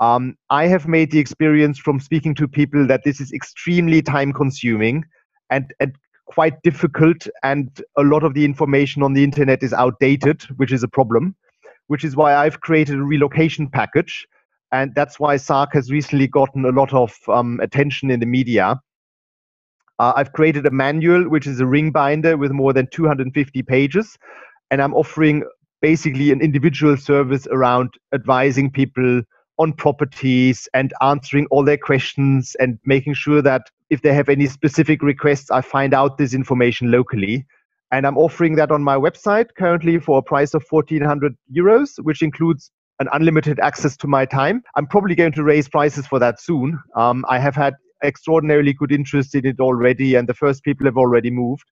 Um, 0.00 0.36
I 0.50 0.66
have 0.66 0.88
made 0.88 1.12
the 1.12 1.20
experience 1.20 1.78
from 1.78 2.00
speaking 2.00 2.34
to 2.34 2.48
people 2.48 2.86
that 2.88 3.04
this 3.04 3.20
is 3.20 3.32
extremely 3.32 4.02
time 4.02 4.32
consuming 4.32 5.04
and, 5.50 5.72
and 5.78 5.94
quite 6.26 6.60
difficult, 6.62 7.28
and 7.44 7.80
a 7.96 8.02
lot 8.02 8.24
of 8.24 8.34
the 8.34 8.44
information 8.44 9.02
on 9.04 9.12
the 9.12 9.22
internet 9.22 9.62
is 9.62 9.72
outdated, 9.72 10.42
which 10.56 10.72
is 10.72 10.82
a 10.82 10.88
problem 10.88 11.36
which 11.88 12.04
is 12.04 12.16
why 12.16 12.34
I've 12.34 12.60
created 12.60 12.96
a 12.96 13.02
relocation 13.02 13.68
package. 13.68 14.26
And 14.72 14.94
that's 14.94 15.20
why 15.20 15.36
SARK 15.36 15.72
has 15.74 15.90
recently 15.90 16.26
gotten 16.26 16.64
a 16.64 16.70
lot 16.70 16.92
of 16.92 17.16
um, 17.28 17.60
attention 17.60 18.10
in 18.10 18.20
the 18.20 18.26
media. 18.26 18.80
Uh, 19.98 20.12
I've 20.16 20.32
created 20.32 20.66
a 20.66 20.70
manual, 20.70 21.28
which 21.28 21.46
is 21.46 21.60
a 21.60 21.66
ring 21.66 21.92
binder 21.92 22.36
with 22.36 22.50
more 22.50 22.72
than 22.72 22.88
250 22.88 23.62
pages. 23.62 24.18
And 24.70 24.82
I'm 24.82 24.94
offering 24.94 25.44
basically 25.80 26.32
an 26.32 26.40
individual 26.40 26.96
service 26.96 27.46
around 27.50 27.90
advising 28.12 28.70
people 28.70 29.22
on 29.58 29.72
properties 29.72 30.68
and 30.74 30.92
answering 31.00 31.46
all 31.50 31.64
their 31.64 31.76
questions 31.76 32.56
and 32.58 32.78
making 32.84 33.14
sure 33.14 33.40
that 33.42 33.70
if 33.90 34.02
they 34.02 34.12
have 34.12 34.28
any 34.28 34.46
specific 34.46 35.02
requests, 35.02 35.50
I 35.50 35.60
find 35.60 35.94
out 35.94 36.18
this 36.18 36.34
information 36.34 36.90
locally. 36.90 37.46
And 37.92 38.06
I'm 38.06 38.18
offering 38.18 38.56
that 38.56 38.70
on 38.70 38.82
my 38.82 38.96
website 38.96 39.46
currently 39.56 39.98
for 39.98 40.18
a 40.18 40.22
price 40.22 40.54
of 40.54 40.64
1400 40.68 41.36
euros, 41.56 41.90
which 42.02 42.22
includes 42.22 42.70
an 43.00 43.08
unlimited 43.12 43.58
access 43.60 43.96
to 43.98 44.06
my 44.06 44.24
time. 44.24 44.62
I'm 44.76 44.86
probably 44.86 45.14
going 45.14 45.32
to 45.32 45.44
raise 45.44 45.68
prices 45.68 46.06
for 46.06 46.18
that 46.18 46.40
soon. 46.40 46.78
Um, 46.96 47.24
I 47.28 47.38
have 47.38 47.54
had 47.54 47.74
extraordinarily 48.02 48.72
good 48.72 48.92
interest 48.92 49.34
in 49.34 49.46
it 49.46 49.60
already, 49.60 50.14
and 50.14 50.28
the 50.28 50.34
first 50.34 50.62
people 50.64 50.86
have 50.86 50.96
already 50.96 51.30
moved. 51.30 51.64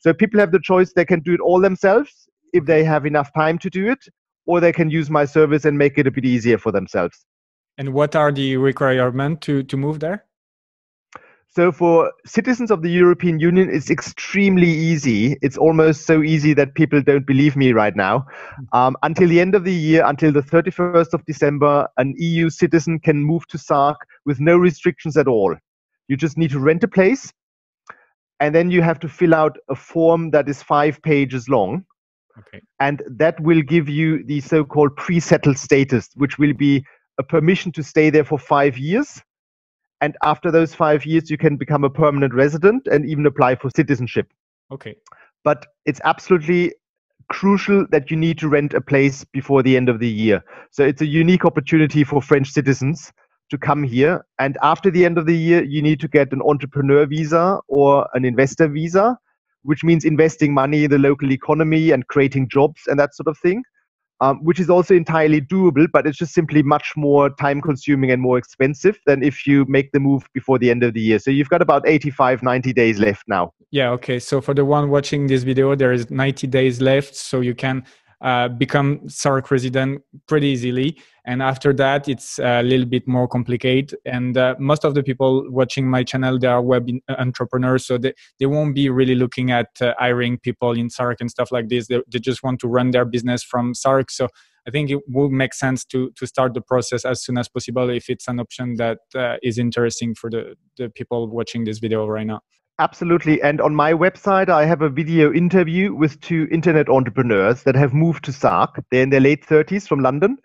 So 0.00 0.12
people 0.12 0.40
have 0.40 0.52
the 0.52 0.60
choice; 0.60 0.92
they 0.94 1.04
can 1.04 1.20
do 1.20 1.34
it 1.34 1.40
all 1.40 1.60
themselves 1.60 2.28
if 2.52 2.64
they 2.64 2.84
have 2.84 3.06
enough 3.06 3.30
time 3.34 3.58
to 3.58 3.70
do 3.70 3.90
it, 3.90 3.98
or 4.46 4.60
they 4.60 4.72
can 4.72 4.90
use 4.90 5.10
my 5.10 5.24
service 5.24 5.64
and 5.64 5.76
make 5.76 5.98
it 5.98 6.06
a 6.06 6.10
bit 6.10 6.24
easier 6.24 6.58
for 6.58 6.72
themselves. 6.72 7.24
And 7.78 7.92
what 7.94 8.16
are 8.16 8.32
the 8.32 8.56
requirements 8.56 9.46
to, 9.46 9.62
to 9.62 9.76
move 9.76 10.00
there? 10.00 10.24
So 11.52 11.72
for 11.72 12.12
citizens 12.24 12.70
of 12.70 12.82
the 12.82 12.90
European 12.90 13.40
Union, 13.40 13.68
it's 13.68 13.90
extremely 13.90 14.68
easy. 14.68 15.36
It's 15.42 15.58
almost 15.58 16.06
so 16.06 16.22
easy 16.22 16.54
that 16.54 16.76
people 16.76 17.02
don't 17.02 17.26
believe 17.26 17.56
me 17.56 17.72
right 17.72 17.96
now. 17.96 18.26
Um, 18.72 18.96
until 19.02 19.28
the 19.28 19.40
end 19.40 19.56
of 19.56 19.64
the 19.64 19.72
year, 19.72 20.04
until 20.06 20.30
the 20.30 20.42
31st 20.42 21.12
of 21.12 21.24
December, 21.26 21.88
an 21.96 22.14
EU 22.18 22.50
citizen 22.50 23.00
can 23.00 23.20
move 23.20 23.48
to 23.48 23.58
SARK 23.58 23.98
with 24.24 24.38
no 24.38 24.56
restrictions 24.56 25.16
at 25.16 25.26
all. 25.26 25.56
You 26.06 26.16
just 26.16 26.38
need 26.38 26.50
to 26.52 26.60
rent 26.60 26.84
a 26.84 26.88
place, 26.88 27.32
and 28.38 28.54
then 28.54 28.70
you 28.70 28.80
have 28.82 29.00
to 29.00 29.08
fill 29.08 29.34
out 29.34 29.58
a 29.68 29.74
form 29.74 30.30
that 30.30 30.48
is 30.48 30.62
five 30.62 31.02
pages 31.02 31.48
long. 31.48 31.84
Okay. 32.38 32.62
And 32.78 33.02
that 33.08 33.40
will 33.40 33.62
give 33.62 33.88
you 33.88 34.22
the 34.22 34.40
so 34.40 34.64
called 34.64 34.94
pre 34.94 35.18
settled 35.18 35.58
status, 35.58 36.08
which 36.14 36.38
will 36.38 36.54
be 36.54 36.84
a 37.18 37.24
permission 37.24 37.72
to 37.72 37.82
stay 37.82 38.08
there 38.08 38.24
for 38.24 38.38
five 38.38 38.78
years 38.78 39.20
and 40.00 40.16
after 40.22 40.50
those 40.50 40.74
five 40.74 41.04
years 41.04 41.30
you 41.30 41.36
can 41.36 41.56
become 41.56 41.84
a 41.84 41.90
permanent 41.90 42.34
resident 42.34 42.86
and 42.86 43.08
even 43.08 43.26
apply 43.26 43.54
for 43.54 43.70
citizenship. 43.70 44.32
Okay. 44.72 44.96
But 45.44 45.66
it's 45.86 46.00
absolutely 46.04 46.74
crucial 47.28 47.86
that 47.90 48.10
you 48.10 48.16
need 48.16 48.38
to 48.38 48.48
rent 48.48 48.74
a 48.74 48.80
place 48.80 49.24
before 49.24 49.62
the 49.62 49.76
end 49.76 49.88
of 49.88 50.00
the 50.00 50.08
year. 50.08 50.42
So 50.70 50.84
it's 50.84 51.00
a 51.00 51.06
unique 51.06 51.44
opportunity 51.44 52.02
for 52.02 52.20
french 52.20 52.50
citizens 52.50 53.12
to 53.50 53.58
come 53.58 53.82
here. 53.82 54.24
And 54.38 54.58
after 54.62 54.90
the 54.90 55.04
end 55.04 55.18
of 55.18 55.26
the 55.26 55.36
year 55.36 55.62
you 55.62 55.82
need 55.82 56.00
to 56.00 56.08
get 56.08 56.32
an 56.32 56.42
entrepreneur 56.42 57.06
visa 57.06 57.60
or 57.68 58.08
an 58.14 58.24
investor 58.24 58.68
visa 58.68 59.18
which 59.62 59.84
means 59.84 60.04
investing 60.04 60.54
money 60.54 60.84
in 60.84 60.90
the 60.90 60.98
local 60.98 61.30
economy 61.30 61.90
and 61.90 62.06
creating 62.08 62.48
jobs 62.48 62.80
and 62.86 62.98
that 62.98 63.14
sort 63.14 63.26
of 63.28 63.36
thing 63.38 63.62
um, 64.20 64.44
which 64.44 64.60
is 64.60 64.68
also 64.68 64.94
entirely 64.94 65.40
doable, 65.40 65.86
but 65.92 66.06
it's 66.06 66.18
just 66.18 66.34
simply 66.34 66.62
much 66.62 66.92
more 66.96 67.30
time 67.30 67.60
consuming 67.60 68.10
and 68.10 68.20
more 68.20 68.36
expensive 68.38 68.98
than 69.06 69.22
if 69.22 69.46
you 69.46 69.64
make 69.66 69.92
the 69.92 70.00
move 70.00 70.28
before 70.34 70.58
the 70.58 70.70
end 70.70 70.82
of 70.82 70.94
the 70.94 71.00
year. 71.00 71.18
So 71.18 71.30
you've 71.30 71.48
got 71.48 71.62
about 71.62 71.88
85, 71.88 72.42
90 72.42 72.72
days 72.72 72.98
left 72.98 73.24
now. 73.26 73.52
Yeah, 73.70 73.90
okay. 73.90 74.18
So 74.18 74.40
for 74.40 74.52
the 74.52 74.64
one 74.64 74.90
watching 74.90 75.26
this 75.26 75.42
video, 75.42 75.74
there 75.74 75.92
is 75.92 76.10
90 76.10 76.46
days 76.48 76.80
left. 76.80 77.14
So 77.14 77.40
you 77.40 77.54
can 77.54 77.84
uh, 78.20 78.48
become 78.48 79.08
SARK 79.08 79.50
resident 79.50 80.02
pretty 80.26 80.48
easily. 80.48 80.98
And 81.24 81.42
after 81.42 81.72
that, 81.74 82.08
it's 82.08 82.38
a 82.38 82.62
little 82.62 82.86
bit 82.86 83.06
more 83.06 83.28
complicated. 83.28 83.98
And 84.04 84.36
uh, 84.36 84.54
most 84.58 84.84
of 84.84 84.94
the 84.94 85.02
people 85.02 85.44
watching 85.50 85.88
my 85.88 86.02
channel, 86.02 86.38
they 86.38 86.46
are 86.46 86.62
web 86.62 86.88
uh, 87.08 87.14
entrepreneurs, 87.18 87.86
so 87.86 87.98
they, 87.98 88.14
they 88.38 88.46
won't 88.46 88.74
be 88.74 88.88
really 88.88 89.14
looking 89.14 89.50
at 89.50 89.68
uh, 89.80 89.94
hiring 89.98 90.38
people 90.38 90.72
in 90.72 90.90
SARK 90.90 91.20
and 91.20 91.30
stuff 91.30 91.52
like 91.52 91.68
this. 91.68 91.88
They, 91.88 92.00
they 92.10 92.18
just 92.18 92.42
want 92.42 92.60
to 92.60 92.68
run 92.68 92.90
their 92.90 93.04
business 93.04 93.42
from 93.42 93.74
SARK. 93.74 94.10
So 94.10 94.28
I 94.66 94.70
think 94.70 94.90
it 94.90 95.00
would 95.08 95.30
make 95.30 95.54
sense 95.54 95.84
to 95.86 96.10
to 96.16 96.26
start 96.26 96.54
the 96.54 96.60
process 96.60 97.04
as 97.04 97.22
soon 97.22 97.38
as 97.38 97.48
possible 97.48 97.88
if 97.88 98.10
it's 98.10 98.28
an 98.28 98.40
option 98.40 98.76
that 98.76 98.98
uh, 99.14 99.36
is 99.42 99.58
interesting 99.58 100.14
for 100.14 100.30
the, 100.30 100.56
the 100.76 100.90
people 100.90 101.28
watching 101.28 101.64
this 101.64 101.78
video 101.78 102.06
right 102.06 102.26
now. 102.26 102.40
Absolutely. 102.80 103.42
And 103.42 103.60
on 103.60 103.74
my 103.74 103.92
website, 103.92 104.48
I 104.48 104.64
have 104.64 104.80
a 104.80 104.88
video 104.88 105.30
interview 105.34 105.94
with 105.94 106.18
two 106.22 106.48
internet 106.50 106.88
entrepreneurs 106.88 107.62
that 107.64 107.74
have 107.74 107.92
moved 107.92 108.24
to 108.24 108.32
SARK. 108.32 108.82
They're 108.90 109.02
in 109.02 109.10
their 109.10 109.20
late 109.20 109.46
30s 109.46 109.86
from 109.86 110.00
London. 110.00 110.38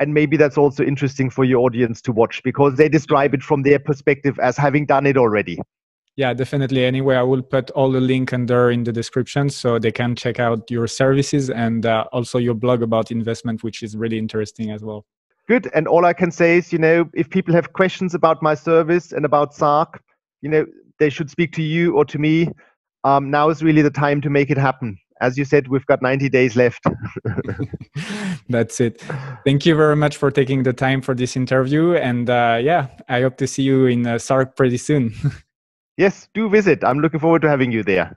And 0.00 0.14
maybe 0.14 0.38
that's 0.38 0.56
also 0.56 0.82
interesting 0.82 1.28
for 1.28 1.44
your 1.44 1.60
audience 1.60 2.00
to 2.02 2.12
watch 2.12 2.42
because 2.44 2.76
they 2.76 2.88
describe 2.88 3.34
it 3.34 3.42
from 3.42 3.62
their 3.62 3.78
perspective 3.78 4.38
as 4.38 4.56
having 4.56 4.86
done 4.86 5.04
it 5.06 5.18
already. 5.18 5.58
Yeah, 6.16 6.32
definitely. 6.32 6.86
Anyway, 6.86 7.14
I 7.14 7.22
will 7.24 7.42
put 7.42 7.70
all 7.72 7.92
the 7.92 8.00
link 8.00 8.32
under 8.32 8.70
in 8.70 8.84
the 8.84 8.92
description 8.92 9.50
so 9.50 9.78
they 9.78 9.92
can 9.92 10.16
check 10.16 10.40
out 10.40 10.70
your 10.70 10.86
services 10.86 11.50
and 11.50 11.84
uh, 11.84 12.06
also 12.10 12.38
your 12.38 12.54
blog 12.54 12.82
about 12.82 13.10
investment, 13.10 13.62
which 13.62 13.82
is 13.82 13.98
really 13.98 14.16
interesting 14.16 14.70
as 14.70 14.82
well. 14.82 15.04
Good. 15.46 15.70
And 15.74 15.86
all 15.86 16.06
I 16.06 16.14
can 16.14 16.30
say 16.30 16.56
is, 16.56 16.72
you 16.72 16.78
know, 16.78 17.10
if 17.12 17.28
people 17.28 17.52
have 17.52 17.74
questions 17.74 18.14
about 18.14 18.42
my 18.42 18.54
service 18.54 19.12
and 19.12 19.26
about 19.26 19.54
SARK, 19.54 20.02
you 20.40 20.48
know, 20.48 20.64
they 21.02 21.10
should 21.10 21.28
speak 21.28 21.52
to 21.52 21.62
you 21.62 21.96
or 21.96 22.04
to 22.04 22.18
me. 22.18 22.48
Um, 23.02 23.28
now 23.28 23.50
is 23.50 23.62
really 23.62 23.82
the 23.82 23.90
time 23.90 24.20
to 24.20 24.30
make 24.30 24.50
it 24.50 24.56
happen. 24.56 24.96
As 25.20 25.36
you 25.36 25.44
said, 25.44 25.66
we've 25.66 25.86
got 25.86 26.00
90 26.00 26.28
days 26.28 26.54
left. 26.54 26.84
That's 28.48 28.80
it. 28.80 29.02
Thank 29.44 29.66
you 29.66 29.74
very 29.74 29.96
much 29.96 30.16
for 30.16 30.30
taking 30.30 30.62
the 30.62 30.72
time 30.72 31.02
for 31.02 31.14
this 31.14 31.36
interview. 31.36 31.94
And 31.94 32.30
uh, 32.30 32.58
yeah, 32.62 32.86
I 33.08 33.20
hope 33.22 33.36
to 33.38 33.46
see 33.48 33.64
you 33.64 33.86
in 33.86 34.06
uh, 34.06 34.18
SARK 34.18 34.56
pretty 34.56 34.78
soon. 34.78 35.12
yes, 35.96 36.28
do 36.34 36.48
visit. 36.48 36.84
I'm 36.84 37.00
looking 37.00 37.20
forward 37.20 37.42
to 37.42 37.48
having 37.48 37.72
you 37.72 37.82
there. 37.82 38.16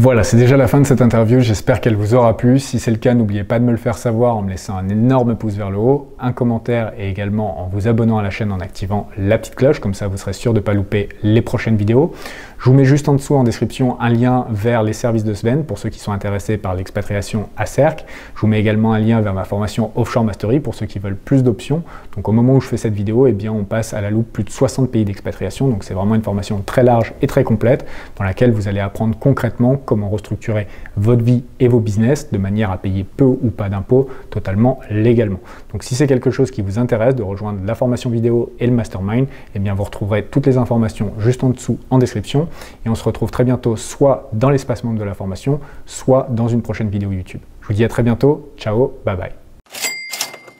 Voilà, 0.00 0.22
c'est 0.22 0.36
déjà 0.36 0.56
la 0.56 0.68
fin 0.68 0.80
de 0.80 0.86
cette 0.86 1.02
interview, 1.02 1.40
j'espère 1.40 1.80
qu'elle 1.80 1.96
vous 1.96 2.14
aura 2.14 2.36
plu. 2.36 2.60
Si 2.60 2.78
c'est 2.78 2.92
le 2.92 2.98
cas, 2.98 3.14
n'oubliez 3.14 3.42
pas 3.42 3.58
de 3.58 3.64
me 3.64 3.72
le 3.72 3.76
faire 3.76 3.98
savoir 3.98 4.36
en 4.36 4.42
me 4.42 4.50
laissant 4.50 4.76
un 4.76 4.88
énorme 4.88 5.34
pouce 5.34 5.54
vers 5.54 5.72
le 5.72 5.78
haut, 5.78 6.14
un 6.20 6.30
commentaire 6.30 6.92
et 6.96 7.10
également 7.10 7.60
en 7.60 7.66
vous 7.66 7.88
abonnant 7.88 8.16
à 8.16 8.22
la 8.22 8.30
chaîne 8.30 8.52
en 8.52 8.60
activant 8.60 9.08
la 9.18 9.38
petite 9.38 9.56
cloche, 9.56 9.80
comme 9.80 9.94
ça 9.94 10.06
vous 10.06 10.16
serez 10.16 10.34
sûr 10.34 10.52
de 10.52 10.60
ne 10.60 10.64
pas 10.64 10.72
louper 10.72 11.08
les 11.24 11.42
prochaines 11.42 11.74
vidéos. 11.74 12.14
Je 12.60 12.70
vous 12.70 12.74
mets 12.74 12.84
juste 12.84 13.08
en 13.08 13.14
dessous 13.14 13.34
en 13.34 13.44
description 13.44 14.00
un 14.00 14.08
lien 14.08 14.46
vers 14.50 14.82
les 14.82 14.92
services 14.92 15.22
de 15.22 15.32
Sven 15.32 15.64
pour 15.64 15.78
ceux 15.78 15.90
qui 15.90 16.00
sont 16.00 16.10
intéressés 16.10 16.58
par 16.58 16.74
l'expatriation 16.74 17.48
à 17.56 17.66
CERC. 17.66 18.04
Je 18.34 18.40
vous 18.40 18.48
mets 18.48 18.58
également 18.58 18.92
un 18.92 18.98
lien 18.98 19.20
vers 19.20 19.32
ma 19.32 19.44
formation 19.44 19.92
Offshore 19.94 20.24
Mastery 20.24 20.58
pour 20.58 20.74
ceux 20.74 20.86
qui 20.86 20.98
veulent 20.98 21.16
plus 21.16 21.44
d'options. 21.44 21.84
Donc 22.16 22.28
au 22.28 22.32
moment 22.32 22.54
où 22.54 22.60
je 22.60 22.66
fais 22.66 22.76
cette 22.76 22.94
vidéo, 22.94 23.28
eh 23.28 23.32
bien, 23.32 23.52
on 23.52 23.62
passe 23.62 23.94
à 23.94 24.00
la 24.00 24.10
loupe 24.10 24.32
plus 24.32 24.42
de 24.42 24.50
60 24.50 24.90
pays 24.90 25.04
d'expatriation. 25.04 25.68
Donc 25.68 25.84
c'est 25.84 25.94
vraiment 25.94 26.16
une 26.16 26.22
formation 26.22 26.60
très 26.66 26.82
large 26.82 27.14
et 27.22 27.28
très 27.28 27.44
complète 27.44 27.86
dans 28.16 28.24
laquelle 28.24 28.50
vous 28.50 28.66
allez 28.66 28.80
apprendre 28.80 29.16
concrètement 29.16 29.76
comment 29.88 30.10
restructurer 30.10 30.66
votre 30.98 31.22
vie 31.22 31.44
et 31.60 31.66
vos 31.66 31.80
business 31.80 32.30
de 32.30 32.36
manière 32.36 32.70
à 32.70 32.76
payer 32.76 33.04
peu 33.04 33.24
ou 33.24 33.50
pas 33.50 33.70
d'impôts 33.70 34.10
totalement 34.28 34.80
légalement. 34.90 35.40
Donc 35.72 35.82
si 35.82 35.94
c'est 35.94 36.06
quelque 36.06 36.30
chose 36.30 36.50
qui 36.50 36.60
vous 36.60 36.78
intéresse 36.78 37.14
de 37.14 37.22
rejoindre 37.22 37.60
la 37.64 37.74
formation 37.74 38.10
vidéo 38.10 38.52
et 38.60 38.66
le 38.66 38.72
mastermind, 38.72 39.26
eh 39.54 39.58
bien 39.58 39.72
vous 39.72 39.84
retrouverez 39.84 40.26
toutes 40.26 40.44
les 40.44 40.58
informations 40.58 41.14
juste 41.18 41.42
en 41.42 41.48
dessous 41.48 41.78
en 41.88 41.96
description. 41.96 42.48
Et 42.84 42.90
on 42.90 42.94
se 42.94 43.04
retrouve 43.04 43.30
très 43.30 43.44
bientôt 43.44 43.76
soit 43.76 44.28
dans 44.34 44.50
l'espace 44.50 44.84
membre 44.84 44.98
de 44.98 45.04
la 45.04 45.14
formation, 45.14 45.58
soit 45.86 46.28
dans 46.30 46.48
une 46.48 46.60
prochaine 46.60 46.90
vidéo 46.90 47.10
YouTube. 47.10 47.40
Je 47.62 47.68
vous 47.68 47.72
dis 47.72 47.84
à 47.84 47.88
très 47.88 48.02
bientôt. 48.02 48.52
Ciao, 48.58 48.92
bye 49.06 49.16
bye. 49.16 49.47